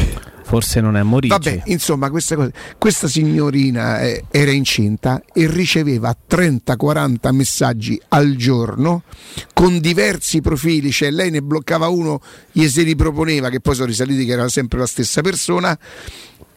[0.53, 1.33] Forse non è Morici.
[1.33, 9.05] Vabbè, insomma, questa, cosa- questa signorina eh, era incinta e riceveva 30-40 messaggi al giorno
[9.55, 14.27] con diversi profili, cioè lei ne bloccava uno, gli si riproponeva, che poi sono risaliti
[14.27, 15.79] che era sempre la stessa persona.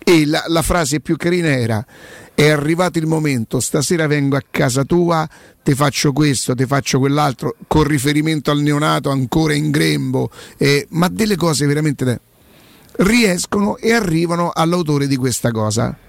[0.03, 1.85] E la, la frase più carina era:
[2.33, 5.25] È arrivato il momento, stasera vengo a casa tua,
[5.63, 11.07] ti faccio questo, ti faccio quell'altro, con riferimento al neonato ancora in grembo, eh, ma
[11.07, 12.19] delle cose veramente.
[12.97, 16.04] Riescono e arrivano all'autore di questa cosa.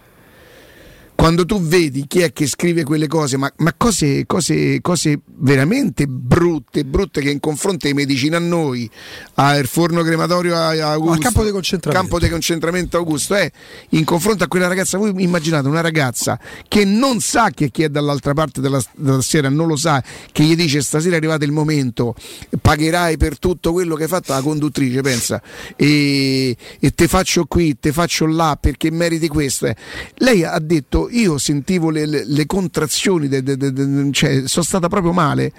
[1.17, 6.07] Quando tu vedi chi è che scrive quelle cose, ma, ma cose, cose, cose, veramente
[6.07, 8.89] brutte, brutte che in confronto ai medici a noi,
[9.35, 13.51] al forno crematorio a, a Augusto, al campo di concentramento, campo di concentramento Augusto, è
[13.91, 17.89] in confronto a quella ragazza, voi immaginate una ragazza che non sa che chi è
[17.89, 21.53] dall'altra parte della, della sera, non lo sa, che gli dice stasera è arrivato il
[21.53, 22.15] momento,
[22.61, 25.41] pagherai per tutto quello che hai fatto la conduttrice, pensa,
[25.77, 29.67] e, e te faccio qui, te faccio là perché meriti questo.
[29.67, 29.77] Eh.
[30.17, 34.89] Lei ha detto, io sentivo le, le, le contrazioni, de, de, de, cioè, sono stata
[34.89, 35.53] proprio male.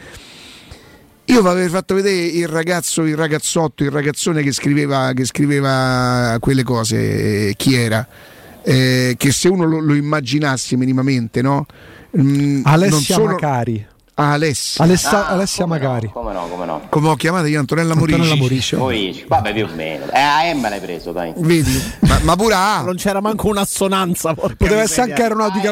[1.26, 6.38] Io vi avevo fatto vedere il ragazzo, il ragazzotto, il ragazzone che scriveva, che scriveva
[6.40, 8.08] quelle cose, chi era?
[8.64, 11.66] Eh, che se uno lo, lo immaginasse minimamente, no?
[12.18, 13.34] Mm, Alessia solo...
[13.34, 13.86] Macari.
[14.20, 14.84] Ah, Alessia.
[14.84, 16.06] Alessa, ah, Alessia come Magari.
[16.08, 16.82] No, come no, come no.
[16.90, 18.20] Come ho chiamato io Antonella Morici.
[18.20, 18.76] Antonella Morici.
[18.76, 19.26] Morici.
[19.28, 20.06] Vabbè, più o meno.
[20.12, 21.34] Eh, a M l'hai preso, dai.
[21.38, 21.80] Vedi?
[22.00, 22.82] ma, ma, pure A.
[22.82, 24.34] Non c'era manco un'assonanza.
[24.34, 25.72] Poteva essere, anche aeronautica,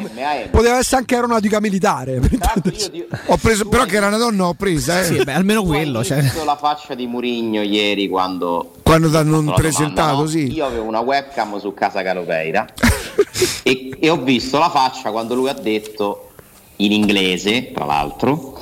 [0.51, 2.19] poteva essere anche aeronautica militare.
[2.62, 3.08] Ti...
[3.25, 5.05] Ho preso, però che era una donna ho presa, eh.
[5.05, 6.03] Sì, beh, almeno quello.
[6.03, 6.19] Cioè.
[6.19, 8.73] Ho visto la faccia di Murigno ieri quando...
[8.84, 10.27] Quando ti hanno presentato, domanda, no?
[10.27, 10.53] sì.
[10.53, 12.67] Io avevo una webcam su Casa Calopeira
[13.63, 16.25] e, e ho visto la faccia quando lui ha detto,
[16.78, 18.56] in inglese, tra l'altro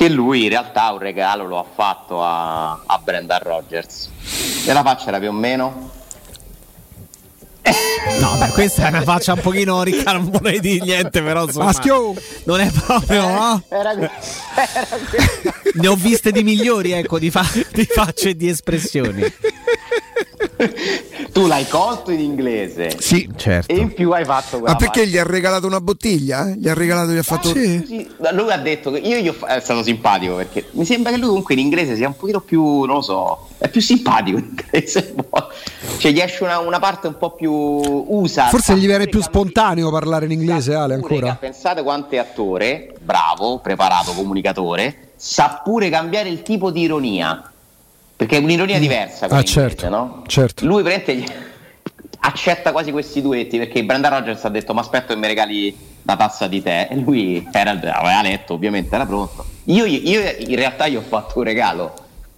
[0.00, 4.08] che lui in realtà un regalo lo ha fatto a, a Brendan Rogers.
[4.66, 5.90] E la faccia era più o meno?
[8.18, 11.66] No, beh, questa è una faccia un pochino ricca, non vorrei dire niente, però insomma,
[11.66, 12.14] Maschio.
[12.44, 13.28] non è proprio.
[13.28, 13.62] No?
[13.68, 14.10] Era, era
[15.74, 19.20] ne ho viste di migliori, ecco, di, fa- di facce e di espressioni.
[21.32, 22.96] tu l'hai colto in inglese.
[22.98, 23.72] Sì, certo.
[23.72, 26.46] E in più hai fatto quella Ma perché gli ha regalato una bottiglia?
[26.46, 27.50] Gli ha regalato, gli ha fatto.
[27.50, 27.84] Ah, sì.
[27.86, 28.10] sì.
[28.32, 31.28] Lui ha detto che io gli ho è stato simpatico perché mi sembra che lui
[31.28, 35.14] comunque in inglese sia un pochino più, non lo so, è più simpatico in inglese.
[35.98, 38.48] Cioè gli esce una, una parte un po' più usa.
[38.48, 41.36] Forse gli viene più spontaneo parlare in inglese, Ale, ancora.
[41.38, 47.49] Pensate quanto è attore, bravo, preparato, comunicatore, sa pure cambiare il tipo di ironia
[48.20, 48.80] perché è un'ironia mm.
[48.80, 49.26] diversa.
[49.30, 50.24] Ah, certo, no?
[50.26, 50.66] certo.
[50.66, 51.24] Lui prende
[52.20, 56.16] accetta quasi questi duetti perché Brandon Rogers ha detto ma aspetto che mi regali la
[56.16, 60.86] tazza di tè e lui era, aveva letto ovviamente era pronto io, io, in realtà
[60.86, 61.94] gli ho fatto un regalo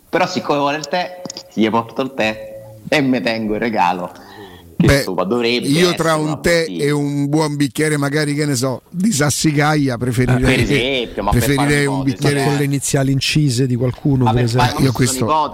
[0.09, 1.21] però siccome vuole il tè
[1.53, 4.13] gli porto il tè e mi tengo il regalo
[4.87, 5.05] Beh,
[5.63, 10.43] io tra un tè e un buon bicchiere, magari che ne so, di sassicaia, preferirei,
[10.43, 14.31] per esempio, preferirei un bicchiere con le iniziali incise di qualcuno.
[14.33, 14.85] Per esempio.
[14.85, 15.51] Io, questo,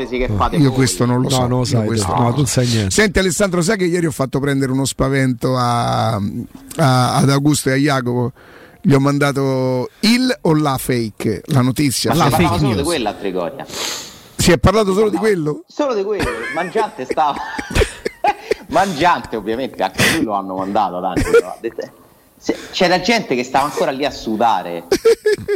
[0.53, 1.47] io questo, non lo so.
[1.47, 2.91] No, sai, questo, no, tu sai niente.
[2.91, 7.73] Senti, Alessandro, sai che ieri ho fatto prendere uno spavento a, a, ad Augusto e
[7.73, 8.33] a Jacopo?
[8.81, 12.15] Gli ho mandato il o la fake, la notizia.
[12.15, 13.67] Ma la fake solo di quella a Trigoria.
[14.39, 15.65] Si è parlato solo no, di quello?
[15.67, 17.35] Solo di quello, Mangiante stava.
[18.69, 21.25] Mangiante ovviamente, anche lui lo hanno mandato tanti.
[22.71, 24.85] C'era gente che stava ancora lì a sudare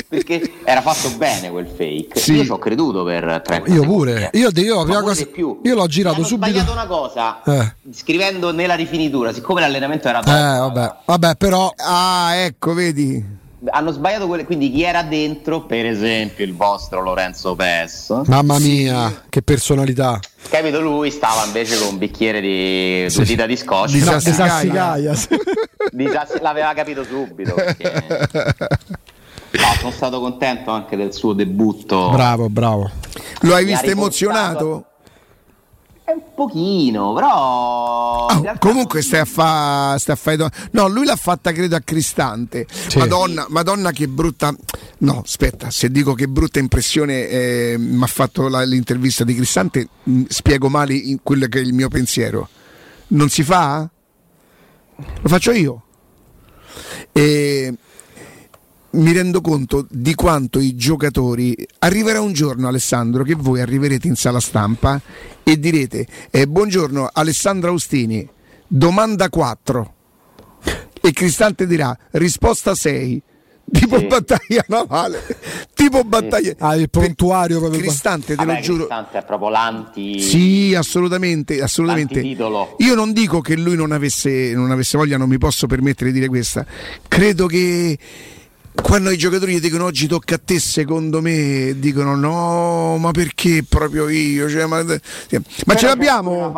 [0.09, 2.19] perché era fatto bene quel fake.
[2.19, 2.33] Sì.
[2.35, 4.31] Io ci ho creduto per 30 Io pure.
[4.33, 6.47] Io, io, cosa, io l'ho girato subito.
[6.47, 7.75] Ho sbagliato una cosa eh.
[7.93, 10.37] scrivendo nella rifinitura, siccome l'allenamento era troppo.
[10.37, 11.73] Eh, vabbè, vabbè, però.
[11.77, 17.55] Ah, ecco, vedi hanno sbagliato quelle, quindi chi era dentro, per esempio il vostro Lorenzo
[17.55, 18.23] Pes.
[18.27, 20.19] Mamma mia, che personalità.
[20.49, 23.23] Capito, lui stava invece con un bicchiere di sì.
[23.23, 23.93] dita di scotch.
[23.93, 25.15] Di no, sassicaia.
[25.15, 25.39] Sassi,
[26.41, 27.55] l'aveva capito subito.
[27.55, 28.29] Perché...
[29.53, 32.09] No, sono stato contento anche del suo debutto.
[32.09, 32.91] Bravo, bravo.
[33.41, 34.92] Lo hai visto emozionato?
[36.07, 38.27] Un pochino, però.
[38.27, 39.99] Oh, comunque stai a fare.
[39.99, 42.67] Fa no, lui l'ha fatta credo a Cristante.
[42.69, 42.99] Sì.
[42.99, 44.55] Madonna, Madonna, che brutta.
[44.99, 49.89] No, aspetta, se dico che brutta impressione eh, mi ha fatto la, l'intervista di Cristante,
[50.03, 52.49] mh, mm, spiego male quello che è il mio pensiero.
[53.09, 53.89] Non si fa?
[54.97, 55.83] Lo faccio io.
[57.13, 57.75] E
[58.93, 64.17] mi rendo conto di quanto i giocatori arriverà un giorno Alessandro che voi arriverete in
[64.17, 65.01] sala stampa
[65.43, 68.29] e direte eh, buongiorno Alessandro Austini
[68.67, 69.95] domanda 4
[71.01, 73.23] e Cristante dirà risposta 6
[73.71, 74.07] tipo sì.
[74.07, 75.21] battaglia navale.
[75.83, 76.55] Tipo battaglia.
[76.59, 78.87] Ah, il prontuario proprio Cristante te Vabbè, lo giuro.
[78.87, 82.21] Cristante è proprio l'anti sì assolutamente assolutamente.
[82.21, 86.19] io non dico che lui non avesse, non avesse voglia non mi posso permettere di
[86.19, 86.65] dire questa.
[87.09, 87.99] Credo che
[88.81, 94.09] quando i giocatori dicono oggi tocca a te, secondo me dicono no, ma perché proprio
[94.09, 94.49] io?
[94.49, 96.51] Cioè, ma, ma ce l'abbiamo?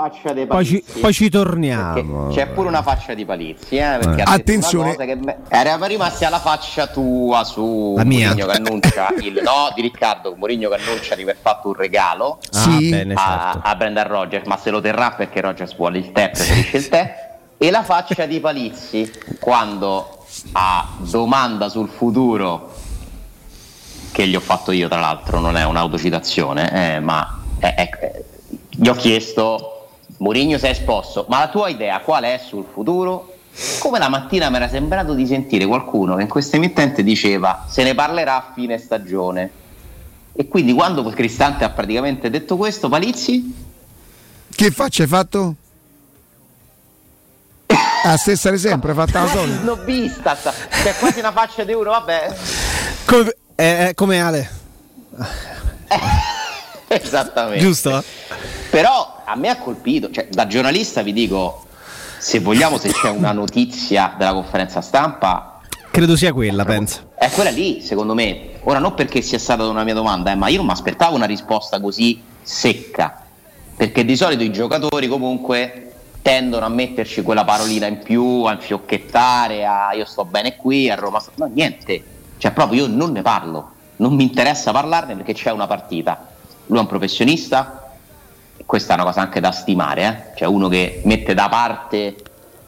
[0.46, 2.28] Poi ci, poi ci, torniamo.
[2.28, 4.24] Perché c'è pure una faccia di Palizzi, eh, perché eh.
[4.26, 5.38] Attenzione, me...
[5.48, 8.28] era rimasta alla faccia tua su la mia.
[8.28, 12.38] Mourinho che annuncia il no di Riccardo Mourinho che annuncia di aver fatto un regalo
[12.52, 12.90] ah, sì.
[12.90, 13.30] bene, certo.
[13.30, 16.88] a, a Brendan Rogers, ma se lo terrà perché Rogers vuole il tè, preferisce il
[16.88, 17.32] tè.
[17.56, 20.13] E la faccia di Palizzi quando
[20.52, 22.72] a domanda sul futuro
[24.12, 28.24] che gli ho fatto io tra l'altro, non è un'autocitazione, eh, ma è, è,
[28.70, 33.36] gli ho chiesto, Mourinho sei esposto, ma la tua idea qual è sul futuro?
[33.80, 37.82] Come la mattina mi era sembrato di sentire qualcuno che in questa emittente diceva se
[37.82, 39.50] ne parlerà a fine stagione.
[40.32, 43.54] E quindi quando Cristante ha praticamente detto questo, Palizzi?
[44.48, 45.54] Che faccia hai fatto?
[48.06, 49.60] Ah, stessa di sempre, fatta la solita.
[49.60, 50.36] Snobista,
[50.68, 52.36] c'è quasi una faccia di uno, vabbè.
[53.06, 54.50] Come, eh, eh, come Ale.
[56.86, 57.64] Esattamente.
[57.64, 58.04] Giusto?
[58.68, 61.64] Però a me ha colpito, cioè, da giornalista vi dico,
[62.18, 65.60] se vogliamo, se c'è una notizia della conferenza stampa...
[65.90, 67.12] Credo sia quella, penso.
[67.14, 68.50] È quella lì, secondo me.
[68.64, 71.24] Ora, non perché sia stata una mia domanda, eh, ma io non mi aspettavo una
[71.24, 73.22] risposta così secca.
[73.74, 75.93] Perché di solito i giocatori comunque
[76.24, 80.94] tendono a metterci quella parolina in più, a infiocchettare, a io sto bene qui, a
[80.94, 81.22] Roma...
[81.34, 85.66] No, niente cioè proprio io non ne parlo, non mi interessa parlarne perché c'è una
[85.66, 86.26] partita.
[86.66, 87.90] Lui è un professionista,
[88.66, 90.36] questa è una cosa anche da stimare, eh?
[90.36, 92.16] cioè uno che mette da parte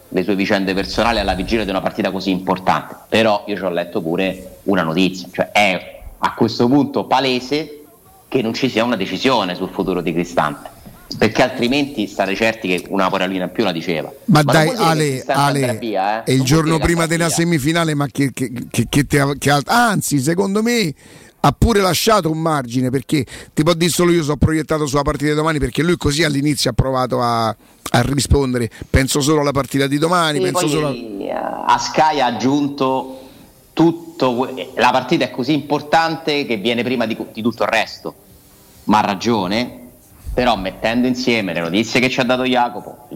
[0.08, 2.96] le sue vicende personali alla vigilia di una partita così importante.
[3.08, 7.82] Però io ci ho letto pure una notizia, cioè è a questo punto palese
[8.28, 10.75] che non ci sia una decisione sul futuro di Cristante
[11.18, 14.12] perché altrimenti stare certi che una parolina in più la diceva.
[14.26, 16.30] Ma, ma dai, Ale, Ale via, eh?
[16.30, 20.62] è il giorno prima della semifinale, ma che, che, che, che, te, che anzi, secondo
[20.62, 20.94] me
[21.40, 25.30] ha pure lasciato un margine perché ti può dire solo io sono proiettato sulla partita
[25.30, 29.86] di domani perché lui così all'inizio ha provato a, a rispondere penso solo alla partita
[29.86, 31.64] di domani sì, penso solo a...
[31.66, 33.20] a Sky ha aggiunto
[33.72, 38.14] tutto la partita è così importante che viene prima di, di tutto il resto
[38.84, 39.85] ma ha ragione
[40.36, 43.08] però mettendo insieme le notizie che ci ha dato Jacopo,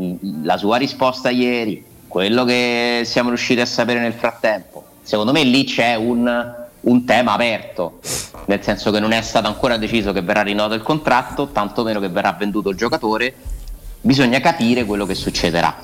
[0.42, 5.64] la sua risposta ieri, quello che siamo riusciti a sapere nel frattempo, secondo me lì
[5.64, 7.98] c'è un, un tema aperto,
[8.46, 12.08] nel senso che non è stato ancora deciso che verrà rinnovato il contratto, tantomeno che
[12.08, 13.34] verrà venduto il giocatore,
[14.00, 15.76] bisogna capire quello che succederà.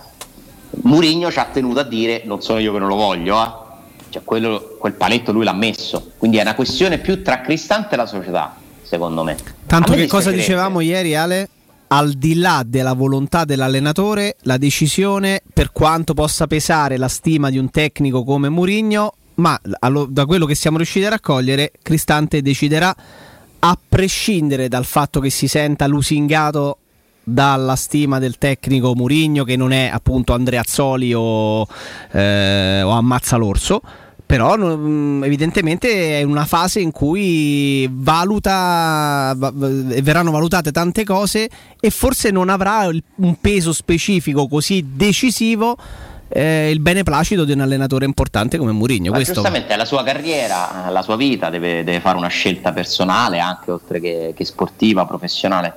[0.85, 4.09] Murigno ci ha tenuto a dire non sono io che non lo voglio, eh?
[4.09, 7.96] cioè, quello, quel paletto lui l'ha messo, quindi è una questione più tra Cristante e
[7.99, 9.37] la società secondo me.
[9.66, 11.49] Tanto me che cosa dicevamo ieri Ale?
[11.88, 17.59] Al di là della volontà dell'allenatore, la decisione, per quanto possa pesare la stima di
[17.59, 22.94] un tecnico come Murigno, ma da quello che siamo riusciti a raccogliere, Cristante deciderà
[23.59, 26.79] a prescindere dal fatto che si senta lusingato
[27.22, 31.66] dalla stima del tecnico Murigno che non è appunto Andrea Azzoli o,
[32.12, 33.81] eh, o Ammazza l'Orso
[34.27, 42.33] però mm, evidentemente è una fase in cui valuta verranno valutate tante cose e forse
[42.33, 45.77] non avrà un peso specifico così decisivo
[46.29, 49.12] eh, il beneplacito di un allenatore importante come Mourinho.
[49.12, 49.35] Questo...
[49.35, 53.71] Giustamente è la sua carriera, la sua vita, deve, deve fare una scelta personale anche
[53.71, 55.73] oltre che, che sportiva, professionale.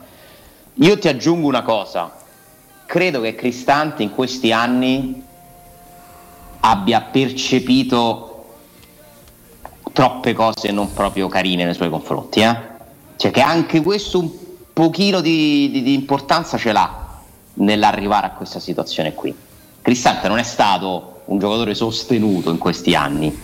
[0.75, 2.11] Io ti aggiungo una cosa,
[2.85, 5.23] credo che Cristante in questi anni
[6.61, 8.28] abbia percepito
[9.91, 12.41] troppe cose non proprio carine nei suoi confronti.
[12.41, 12.57] Eh?
[13.15, 14.29] Cioè che anche questo un
[14.73, 17.07] pochino di, di, di importanza ce l'ha
[17.55, 19.35] nell'arrivare a questa situazione qui.
[19.81, 23.37] Cristante non è stato un giocatore sostenuto in questi anni.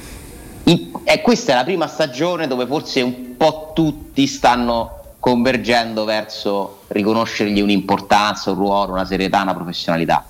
[0.64, 6.82] In, e questa è la prima stagione dove forse un po' tutti stanno convergendo verso
[6.88, 10.24] riconoscergli un'importanza, un ruolo, una serietà, una professionalità.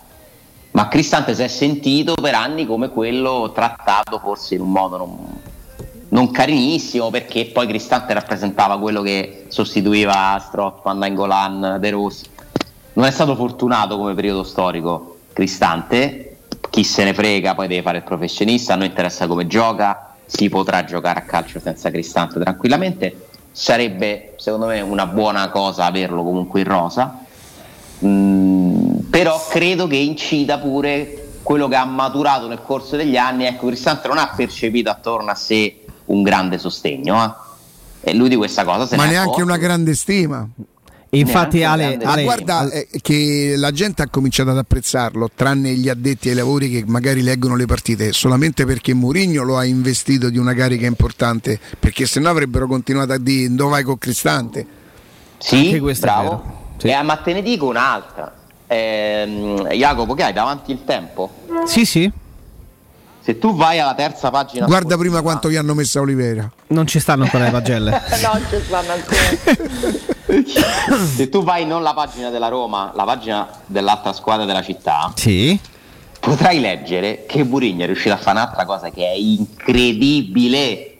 [0.72, 5.42] Ma Cristante si è sentito per anni come quello trattato forse in un modo non,
[6.10, 12.26] non carinissimo perché poi Cristante rappresentava quello che sostituiva Strottman, Nangolan, De Rossi.
[12.94, 16.38] Non è stato fortunato come periodo storico Cristante,
[16.70, 20.50] chi se ne frega poi deve fare il professionista, a noi interessa come gioca, si
[20.50, 26.62] potrà giocare a calcio senza Cristante tranquillamente, sarebbe secondo me una buona cosa averlo comunque
[26.62, 27.20] in rosa,
[28.06, 33.68] mm, però credo che incida pure quello che ha maturato nel corso degli anni, ecco
[33.68, 37.24] Cristante non ha percepito attorno a sé un grande sostegno.
[37.24, 38.10] Eh?
[38.12, 39.48] E lui di questa cosa se Ma ne neanche accorto.
[39.48, 40.48] una grande stima.
[41.10, 46.30] infatti Ale, Ale, guarda eh, che la gente ha cominciato ad apprezzarlo, tranne gli addetti
[46.30, 50.54] ai lavori che magari leggono le partite, solamente perché Mourinho lo ha investito di una
[50.54, 54.68] carica importante, perché se no avrebbero continuato a dire dove vai con Cristante.
[55.38, 56.74] Sì, bravo.
[56.78, 56.88] Sì.
[56.88, 58.34] Eh, ma te ne dico un'altra.
[58.68, 61.32] Eh, Jacopo, che hai davanti il tempo?
[61.66, 62.12] Sì, sì.
[63.26, 64.68] Se tu vai alla terza pagina.
[64.68, 66.48] Guarda sportiva, prima quanto gli hanno messo a Olivera.
[66.68, 67.90] Non ci stanno ancora le pagelle.
[68.22, 69.18] non ci stanno ancora.
[71.16, 75.12] Se tu vai non la pagina della Roma, la pagina dell'altra squadra della città.
[75.16, 75.60] Sì.
[76.20, 80.98] potrai leggere che Murigno è riuscito a fare un'altra cosa che è incredibile.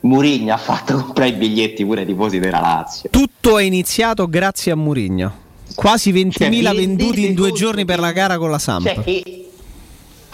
[0.00, 3.08] Murigno ha fatto comprare i biglietti pure ai tifosi della Lazio.
[3.08, 5.40] Tutto è iniziato grazie a Murigno.
[5.74, 8.84] Quasi 20.000 cioè, venduti in due giorni per la gara con la Samp.
[8.86, 9.50] Cioè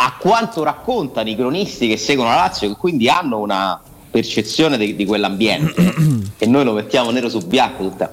[0.00, 3.80] a quanto raccontano i cronisti che seguono la Lazio, che quindi hanno una
[4.10, 5.94] percezione di, di quell'ambiente,
[6.38, 8.10] e noi lo mettiamo nero su bianco, tutta.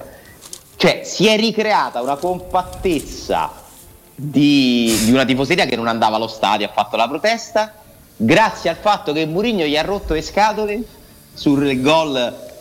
[0.76, 3.50] cioè si è ricreata una compattezza
[4.14, 7.74] di, di una tifoseria che non andava allo stadio, ha fatto la protesta,
[8.16, 10.82] grazie al fatto che Mourinho gli ha rotto le scatole
[11.34, 12.16] sul gol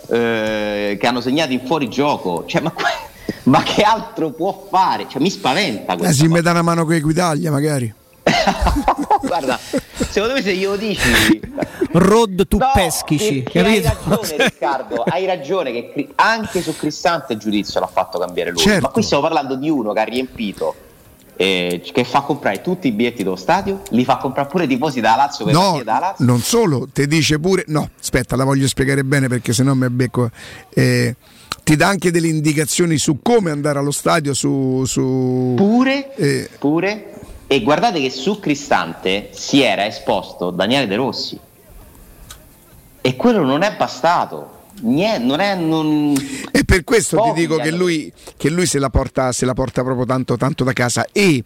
[0.08, 2.46] eh, che hanno segnato in fuorigioco.
[2.46, 2.74] Cioè, ma,
[3.44, 5.08] ma, che altro può fare?
[5.10, 6.14] Cioè, mi spaventa questo.
[6.14, 7.92] Eh, si mette una mano con Equitalia, magari.
[9.26, 9.60] Guarda,
[10.10, 11.42] secondo me se glielo dici
[11.92, 17.80] Road to no, Peschici, hai ragione Riccardo, hai ragione che anche su Cristante il giudizio
[17.80, 18.82] l'ha fatto cambiare lui, certo.
[18.82, 20.76] ma qui stiamo parlando di uno che ha riempito
[21.38, 25.02] eh, che fa comprare tutti i biglietti dello stadio, li fa comprare pure i tifosi
[25.02, 26.26] da Lazio per no, da Lazio.
[26.26, 30.30] Non solo, ti dice pure, no, aspetta, la voglio spiegare bene perché sennò mi becco.
[30.70, 31.16] Eh,
[31.64, 34.34] ti dà anche delle indicazioni su come andare allo stadio.
[34.34, 37.15] Su, su pure, eh, pure.
[37.48, 41.40] E guardate che su Cristante si era esposto Daniele De Rossi.
[43.02, 44.64] E quello non è bastato.
[44.82, 46.14] Niente, non è, non...
[46.52, 49.54] E per questo Pochi ti dico che lui, che lui, se, la porta, se la
[49.54, 51.44] porta proprio tanto, tanto da casa e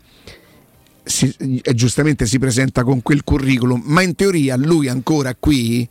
[1.04, 1.36] si,
[1.74, 5.88] giustamente si presenta con quel curriculum, ma in teoria lui ancora qui,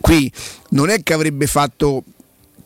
[0.00, 0.32] qui
[0.70, 2.02] non è che avrebbe fatto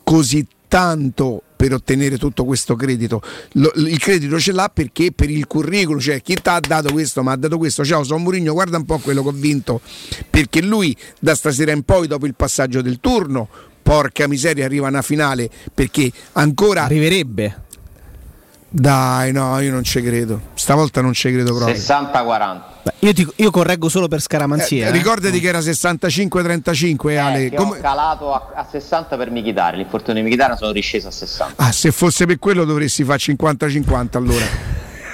[0.03, 3.21] così tanto per ottenere tutto questo credito.
[3.53, 7.23] Lo, il credito ce l'ha perché per il curriculum, cioè chi ti ha dato questo,
[7.23, 7.83] mi ha dato questo.
[7.83, 9.81] Ciao, sono Murigno, guarda un po' quello che ho vinto.
[10.29, 13.49] Perché lui da stasera in poi, dopo il passaggio del turno,
[13.81, 17.63] porca miseria, arriva una finale perché ancora arriverebbe.
[18.69, 20.39] Dai, no, io non ci credo.
[20.53, 21.75] Stavolta non ci credo proprio.
[21.75, 22.61] 60-40.
[22.99, 24.85] Io, ti, io, correggo solo per scaramanzia.
[24.85, 24.91] Eh, eh.
[24.91, 27.51] Ricordati che era 65-35, eh, Ale.
[27.53, 27.77] Come...
[27.77, 29.77] Ho calato a, a 60 per Michitare.
[29.77, 31.63] L'infortunio di Michitare sono risceso a 60.
[31.63, 34.45] Ah, se fosse per quello dovresti fare 50-50 allora.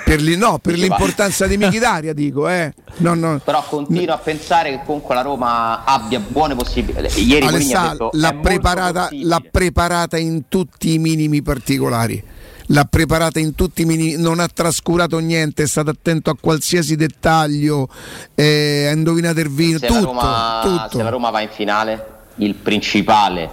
[0.03, 2.73] Per, li, no, per l'importanza di Michitaria dico eh.
[2.97, 3.39] no, no.
[3.41, 8.33] però continuo a pensare che comunque la Roma abbia buone possibilità ieri Alessà, detto, l'ha,
[8.33, 12.21] preparata, l'ha preparata in tutti i minimi particolari
[12.67, 16.95] l'ha preparata in tutti i minimi, non ha trascurato niente, è stato attento a qualsiasi
[16.95, 17.87] dettaglio,
[18.35, 20.97] eh, ha indovinato il vino, se tutto, Roma, tutto.
[20.97, 22.05] Se la Roma va in finale,
[22.35, 23.49] il principale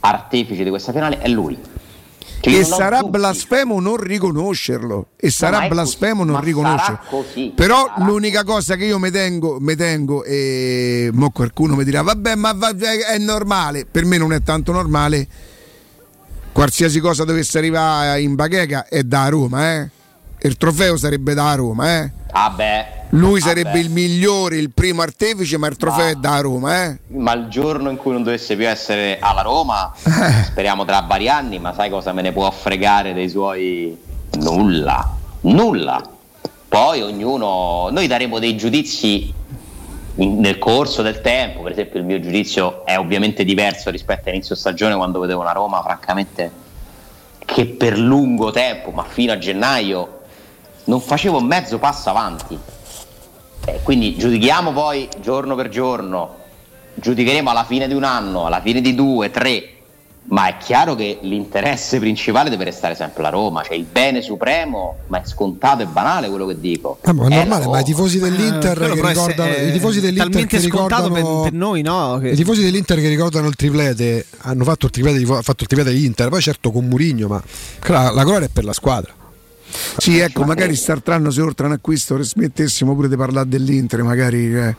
[0.00, 1.58] artefice di questa finale è lui.
[2.42, 8.04] Cioè, e sarà blasfemo non riconoscerlo e sarà blasfemo non riconoscerlo però sarà.
[8.06, 12.54] l'unica cosa che io mi tengo, mi tengo e mo qualcuno mi dirà vabbè ma
[12.54, 15.28] va, è normale per me non è tanto normale
[16.52, 19.90] qualsiasi cosa dovesse arrivare in bacheca è da Roma eh?
[20.42, 22.12] il trofeo sarebbe da Roma eh?
[22.32, 26.40] ah beh lui sarebbe il migliore, il primo artefice, ma il trofeo ma, è da
[26.40, 26.84] Roma.
[26.84, 26.98] Eh?
[27.08, 30.44] Ma il giorno in cui non dovesse più essere alla Roma, eh.
[30.44, 33.98] speriamo tra vari anni, ma sai cosa me ne può fregare dei suoi...
[34.34, 36.00] Nulla, nulla.
[36.68, 39.34] Poi ognuno, noi daremo dei giudizi
[40.16, 44.54] in, nel corso del tempo, per esempio il mio giudizio è ovviamente diverso rispetto all'inizio
[44.54, 46.50] stagione quando vedevo una Roma, francamente,
[47.44, 50.20] che per lungo tempo, ma fino a gennaio,
[50.84, 52.58] non facevo mezzo passo avanti.
[53.66, 56.36] Eh, quindi giudichiamo poi giorno per giorno,
[56.94, 59.79] giudicheremo alla fine di un anno, alla fine di due, tre,
[60.24, 64.98] ma è chiaro che l'interesse principale deve restare sempre la Roma, cioè il bene supremo,
[65.08, 66.98] ma è scontato e banale quello che dico.
[67.02, 70.46] Ah, ma è, è normale, ma i tifosi dell'Inter eh, che ricordano i tifosi dell'Inter
[70.46, 72.18] che ricordano per, per, noi, no?
[72.20, 72.30] Che...
[72.30, 75.90] I tifosi dell'Inter che ricordano il triplete hanno fatto il triplete, ha fatto il triplete
[75.90, 77.42] dell'Inter, poi certo con Murigno, ma
[77.86, 79.18] la, la gloria è per la squadra.
[79.96, 84.74] Sì, ecco, magari startranno se oltre un acquisto smettessimo pure di parlare dell'Inter, magari eh,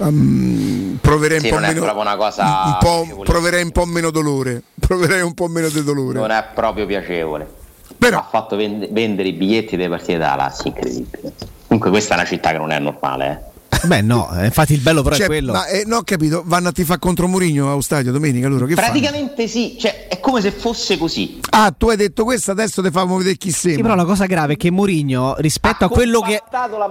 [0.00, 4.62] um, proverei, sì, un meno, un po' proverei un po' meno dolore.
[4.80, 6.18] Proverei un po' meno di dolore.
[6.18, 7.48] Non è proprio piacevole.
[7.96, 11.32] Però ha fatto vend- vendere i biglietti delle partite da Lazio, incredibile.
[11.66, 13.49] Comunque questa è una città che non è normale, eh.
[13.84, 15.52] Beh, no, eh, infatti il bello però cioè, è quello.
[15.52, 18.74] Ma eh, no, ho capito, vanno a tifare contro Murigno allo stadio domenica loro che
[18.74, 19.48] Praticamente fanno?
[19.48, 21.40] sì, cioè è come se fosse così.
[21.50, 23.76] Ah, tu hai detto questo, adesso ti famo vedere chi sei.
[23.76, 26.42] Sì, però la cosa grave è che Murigno rispetto ha a quello che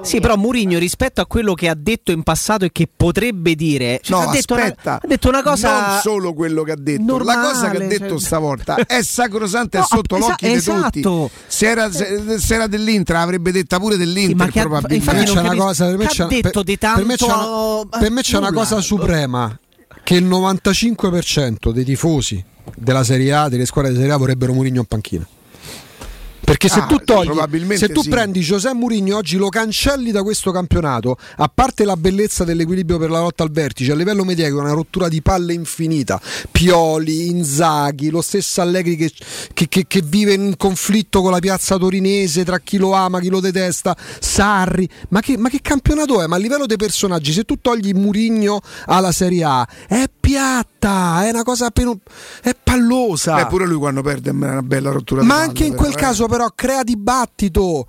[0.01, 3.99] Sì, però Murigno rispetto a quello che ha detto in passato e che potrebbe dire,
[4.01, 7.03] cioè, no, ha, detto una, ha detto una cosa Non solo quello che ha detto,
[7.03, 8.19] normale, la cosa che ha detto cioè...
[8.19, 10.89] stavolta è sacrosanta no, è sotto esa- l'occhio esatto.
[10.91, 11.31] di tutti.
[11.47, 15.13] Se era, se, se era dell'Inter avrebbe detta pure dell'Inter sì, probabilmente.
[15.13, 16.07] Ma c'è una cosa per me
[16.41, 18.47] detto di tanto per me c'è una, per me c'è nulla.
[18.49, 19.59] una cosa suprema
[20.03, 22.43] che il 95% dei tifosi
[22.75, 25.27] della Serie A, delle squadre di Serie A vorrebbero Mourinho in panchina.
[26.49, 28.09] Perché se Ah, tu togli, se tu sì.
[28.09, 33.11] prendi Giuseppe Mourinho oggi lo cancelli da questo campionato, a parte la bellezza dell'equilibrio per
[33.11, 36.19] la lotta al vertice, a livello mediatico una rottura di palle infinita.
[36.49, 39.11] Pioli, Inzaghi, lo stesso Allegri che,
[39.53, 43.29] che- che- che vive in conflitto con la piazza torinese tra chi lo ama, chi
[43.29, 44.89] lo detesta, Sarri.
[45.09, 46.25] Ma che, ma che campionato è?
[46.25, 51.29] Ma a livello dei personaggi, se tu togli Mourinho alla Serie A, è piatta, è
[51.29, 51.97] una cosa appena-
[52.41, 53.35] è pallosa.
[53.35, 55.23] Beh, pure lui quando perde è una bella rottura.
[55.23, 55.99] Ma palle, anche in però, quel eh.
[55.99, 57.87] caso, però, crea dibattito.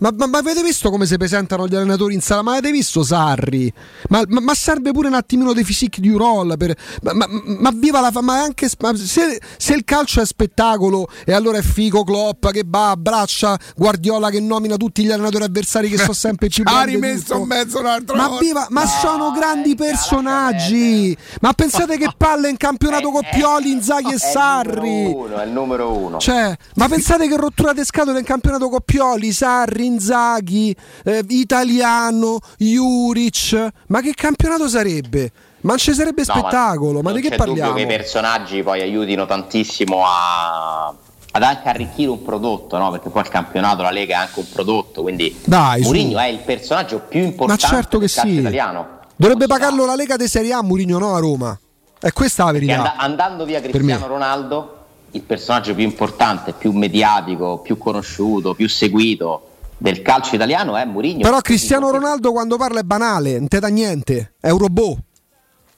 [0.00, 2.42] Ma, ma- ma avete visto come si presentano gli allenatori in sala?
[2.42, 3.72] Ma avete visto Sarri?
[4.08, 6.56] Ma, ma- ma serve pure un attimino di physique du roll.
[6.56, 10.26] Per, ma, ma- ma viva la fa- ma anche ma se, se il calcio è
[10.26, 15.44] spettacolo e allora è figo Klopp che va, abbraccia Guardiola che nomina tutti gli allenatori
[15.44, 18.44] avversari che sono sempre più Ha di rimesso in mezzo un'altra Ma volta.
[18.44, 21.16] viva, ma sono grandi personaggi.
[21.40, 25.04] Ma pensate che palle in campionato con Pioli, Inzaghi e Sarri.
[25.04, 26.18] È il numero uno, è il numero uno.
[26.18, 30.74] Cioè, ma pensate che rottura di scatole in campionato con Pioli, Sarri, Inzaghi,
[31.04, 33.68] eh, Italiano, Juric.
[33.88, 35.32] Ma che campionato sarebbe?
[35.62, 37.74] Ma ci sarebbe No, ma spettacolo, ma, non di che parliamo?
[37.74, 40.94] che i personaggi poi aiutino tantissimo a-
[41.32, 42.90] ad anche arricchire un prodotto, no?
[42.90, 45.88] Perché poi il campionato, la Lega è anche un prodotto, quindi Dai, su.
[45.88, 48.38] Mourinho è il personaggio più Ma importante certo che del sì.
[48.38, 48.98] italiano.
[49.16, 51.58] Dovrebbe pagarlo la Lega di Serie A, Murigno no a Roma.
[52.00, 52.80] E questa è la verità.
[52.80, 54.06] and- andando via Cristiano.
[54.06, 54.76] Ronaldo,
[55.10, 59.49] il personaggio più importante, più mediatico, più conosciuto, più seguito
[59.80, 61.20] del calcio italiano è Mourinho.
[61.22, 64.98] Però Cristiano Ronaldo quando parla è banale, non te dà niente, è un robot.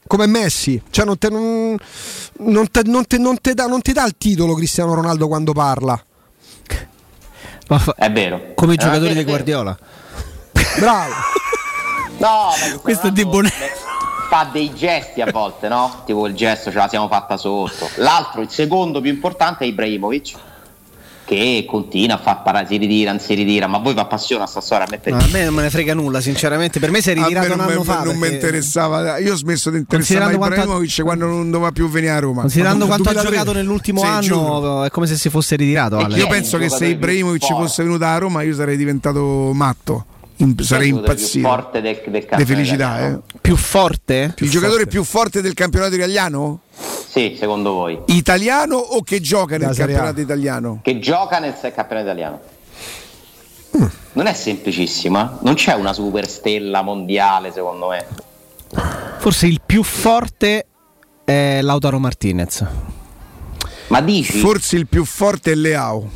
[0.09, 1.77] Come Messi, cioè non, te, non,
[2.39, 5.53] non te- non te- non te dà, non ti dà il titolo Cristiano Ronaldo quando
[5.53, 5.99] parla.
[7.69, 8.53] Ma fa- È vero.
[8.55, 9.25] come i Eh, giocatori di.
[9.25, 9.79] Guardiola.
[10.79, 11.13] Bravo.
[12.19, 12.51] No,
[12.83, 13.53] Questo è di Bonelli.
[14.29, 16.03] Fa dei gesti a volte, no?
[16.07, 17.89] Tipo il gesto ce la siamo fatta sotto.
[17.97, 20.35] L'altro, il secondo più importante è Ibrahimovic,
[21.35, 24.61] che continua a far parare, si ritira, non si ritira, ma voi vi appassiona sta
[24.61, 26.79] storia a me per No, a me non me ne frega nulla, sinceramente.
[26.81, 28.03] Per me si è ritirato un non, anno me- fa.
[28.03, 29.19] non mi interessava.
[29.19, 32.19] Io ho smesso di interessarmi a Considerando quanto Ibrahimovic quando non doveva più venire a
[32.19, 32.41] Roma.
[32.43, 33.37] Considerando quanto ha 2003.
[33.39, 34.85] giocato nell'ultimo Sì, anno, giuro.
[34.85, 35.99] è come se si fosse ritirato.
[36.11, 40.07] Io penso il che se Ibrahimovic fosse venuto a Roma io sarei diventato matto.
[40.43, 41.49] In- sarei il giocatore più impazzito.
[41.49, 43.23] forte del, del campionato felicità, italiano.
[43.33, 43.39] eh.
[43.41, 44.35] Più forte?
[44.39, 46.61] Il giocatore più forte del campionato italiano?
[47.09, 47.99] Sì, secondo voi.
[48.07, 50.81] Italiano o che gioca nel campionato italiano?
[50.83, 52.41] Che gioca nel campionato italiano.
[53.79, 53.87] Mm.
[54.15, 55.29] Non è semplicissimo, eh?
[55.43, 58.07] non c'è una super stella mondiale secondo me.
[59.19, 60.67] Forse il più forte
[61.25, 62.65] è Lautaro Martinez.
[63.89, 66.11] Ma dici Forse il più forte è Leao.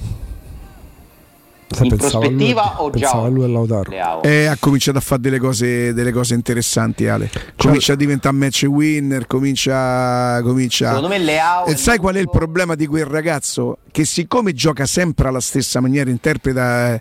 [1.83, 4.23] In prospettiva o già a lui e Lautaro.
[4.23, 7.31] E ha cominciato a fare delle cose, delle cose interessanti, Ale.
[7.57, 10.41] Comincia a diventare match winner, comincia.
[10.43, 10.89] comincia...
[10.89, 13.79] Secondo me Leao E sai qual è il problema di quel ragazzo?
[13.91, 17.01] Che siccome gioca sempre alla stessa maniera, interpreta.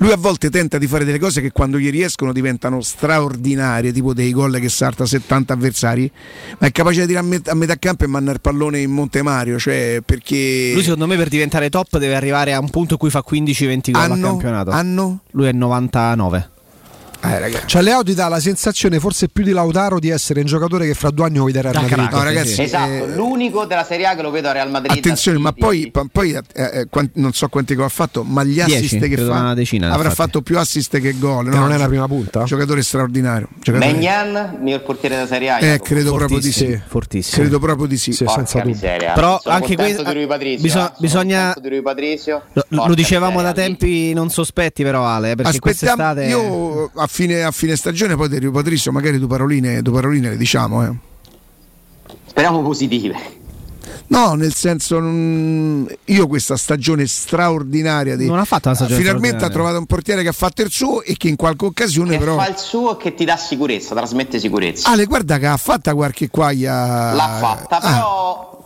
[0.00, 4.14] Lui a volte tenta di fare delle cose che quando gli riescono diventano straordinarie, tipo
[4.14, 6.10] dei gol che salta 70 avversari,
[6.58, 8.90] ma è capace di tirare a, met- a metà campo e mandare il pallone in
[8.90, 10.70] Monte Mario, cioè perché.
[10.72, 13.90] Lui secondo me per diventare top deve arrivare a un punto in cui fa 15-20
[13.90, 14.70] gol al anno, campionato.
[14.70, 15.20] anno?
[15.32, 16.50] Lui è 99.
[17.22, 17.66] Eh, ragazzi.
[17.66, 20.94] Cioè Leo ti dà la sensazione, forse più di Lautaro, di essere un giocatore che
[20.94, 22.08] fra due anni vuoi vedere al Madrid.
[22.10, 24.96] No, ragazzi, Esatto, eh, l'unico della Serie A che lo vedo a Real Madrid.
[24.96, 28.42] Attenzione, ma poi, pa- poi, eh, eh, quan- non so quanti gol ha fatto, ma
[28.42, 31.50] gli Dieci, assist che fa una decina avrà fatto più assist che gol.
[31.50, 32.44] Che non è la prima punta?
[32.44, 33.48] Giocatore straordinario.
[33.58, 35.58] Giocatore- Magnan, miglior portiere della Serie A.
[35.60, 36.80] Eh, credo proprio di sì.
[36.86, 37.42] fortissimo.
[37.42, 38.12] Credo proprio di sì.
[38.12, 38.72] Sì, senza dubbio.
[38.74, 39.12] miseria.
[39.12, 40.84] Però Sono anche contento que- di lui Patrizio.
[40.86, 40.90] eh.
[40.98, 42.42] Bisogna- contento di lui Patrizio.
[42.52, 47.42] Lo, lo dicevamo da tempi non sospetti però Ale, eh, perché Aspettiamo, quest'estate io fine,
[47.42, 50.84] a fine stagione poi Rio Patrizio, magari due paroline, due paroline le diciamo.
[50.84, 50.92] eh.
[52.26, 53.38] Speriamo positive.
[54.06, 59.44] No, nel senso, non- io questa stagione straordinaria di, Non ha fatto una stagione finalmente
[59.44, 62.18] ha trovato un portiere che ha fatto il suo e che in qualche occasione Che
[62.18, 64.88] però fa il suo e che ti dà sicurezza, trasmette sicurezza.
[64.90, 68.59] Ale guarda che ha fatta qualche quaglia L'ha fatta, Ah, però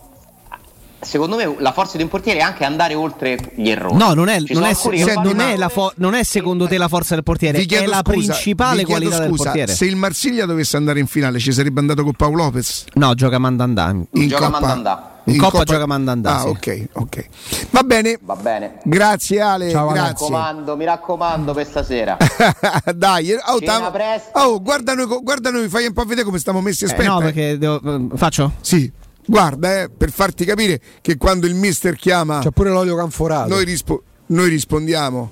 [1.04, 3.96] secondo me la forza di un portiere è anche andare oltre gli errori.
[3.96, 6.88] No, non è, non è- fanno non è la fo- non è secondo te la
[6.88, 9.72] forza del portiere, è la scusa, principale vi chiedo qualità del scusa, portiere.
[9.72, 13.38] se il Marsiglia dovesse andare in finale ci sarebbe andato con Paolo Lopez No, gioca
[13.38, 13.88] mandandà.
[14.12, 15.08] in Gioca Coppa Mandandà.
[15.26, 16.48] In Coppa gioca Mandandà, ah sì.
[16.48, 17.26] ok ok
[17.70, 18.78] va bene Va bene.
[18.84, 19.98] grazie Ale Ciao, Ale.
[20.00, 22.16] Mi grazie raccomando, mi raccomando per stasera.
[22.94, 26.60] Dai, oh, Cena tam- oh, guarda, noi, guarda noi, fai un po' vedere come stiamo
[26.60, 26.84] messi.
[26.84, 27.02] Aspetta.
[27.04, 27.22] Eh, no, eh.
[27.22, 27.80] perché devo-
[28.12, 28.52] eh, faccio?
[28.60, 28.90] Sì,
[29.26, 33.48] guarda, eh, per farti capire che quando il mister chiama, C'è pure l'olio canforato.
[33.48, 35.28] noi, rispo- noi rispondiamo.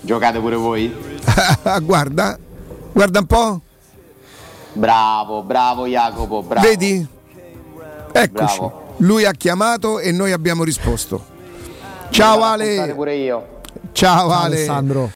[0.00, 0.94] Giocate pure voi?
[1.82, 2.38] guarda,
[2.92, 3.60] guarda un po',
[4.74, 6.66] Bravo, bravo Jacopo, bravo.
[6.66, 7.04] vedi?
[8.12, 8.58] Eccoci.
[8.58, 8.94] Bravo.
[8.98, 11.24] Lui ha chiamato e noi abbiamo risposto.
[12.10, 12.64] Ciao Ale.
[12.64, 13.46] raccontare pure io.
[13.92, 14.54] Ciao Ciao Ale.
[14.56, 15.06] Alessandro.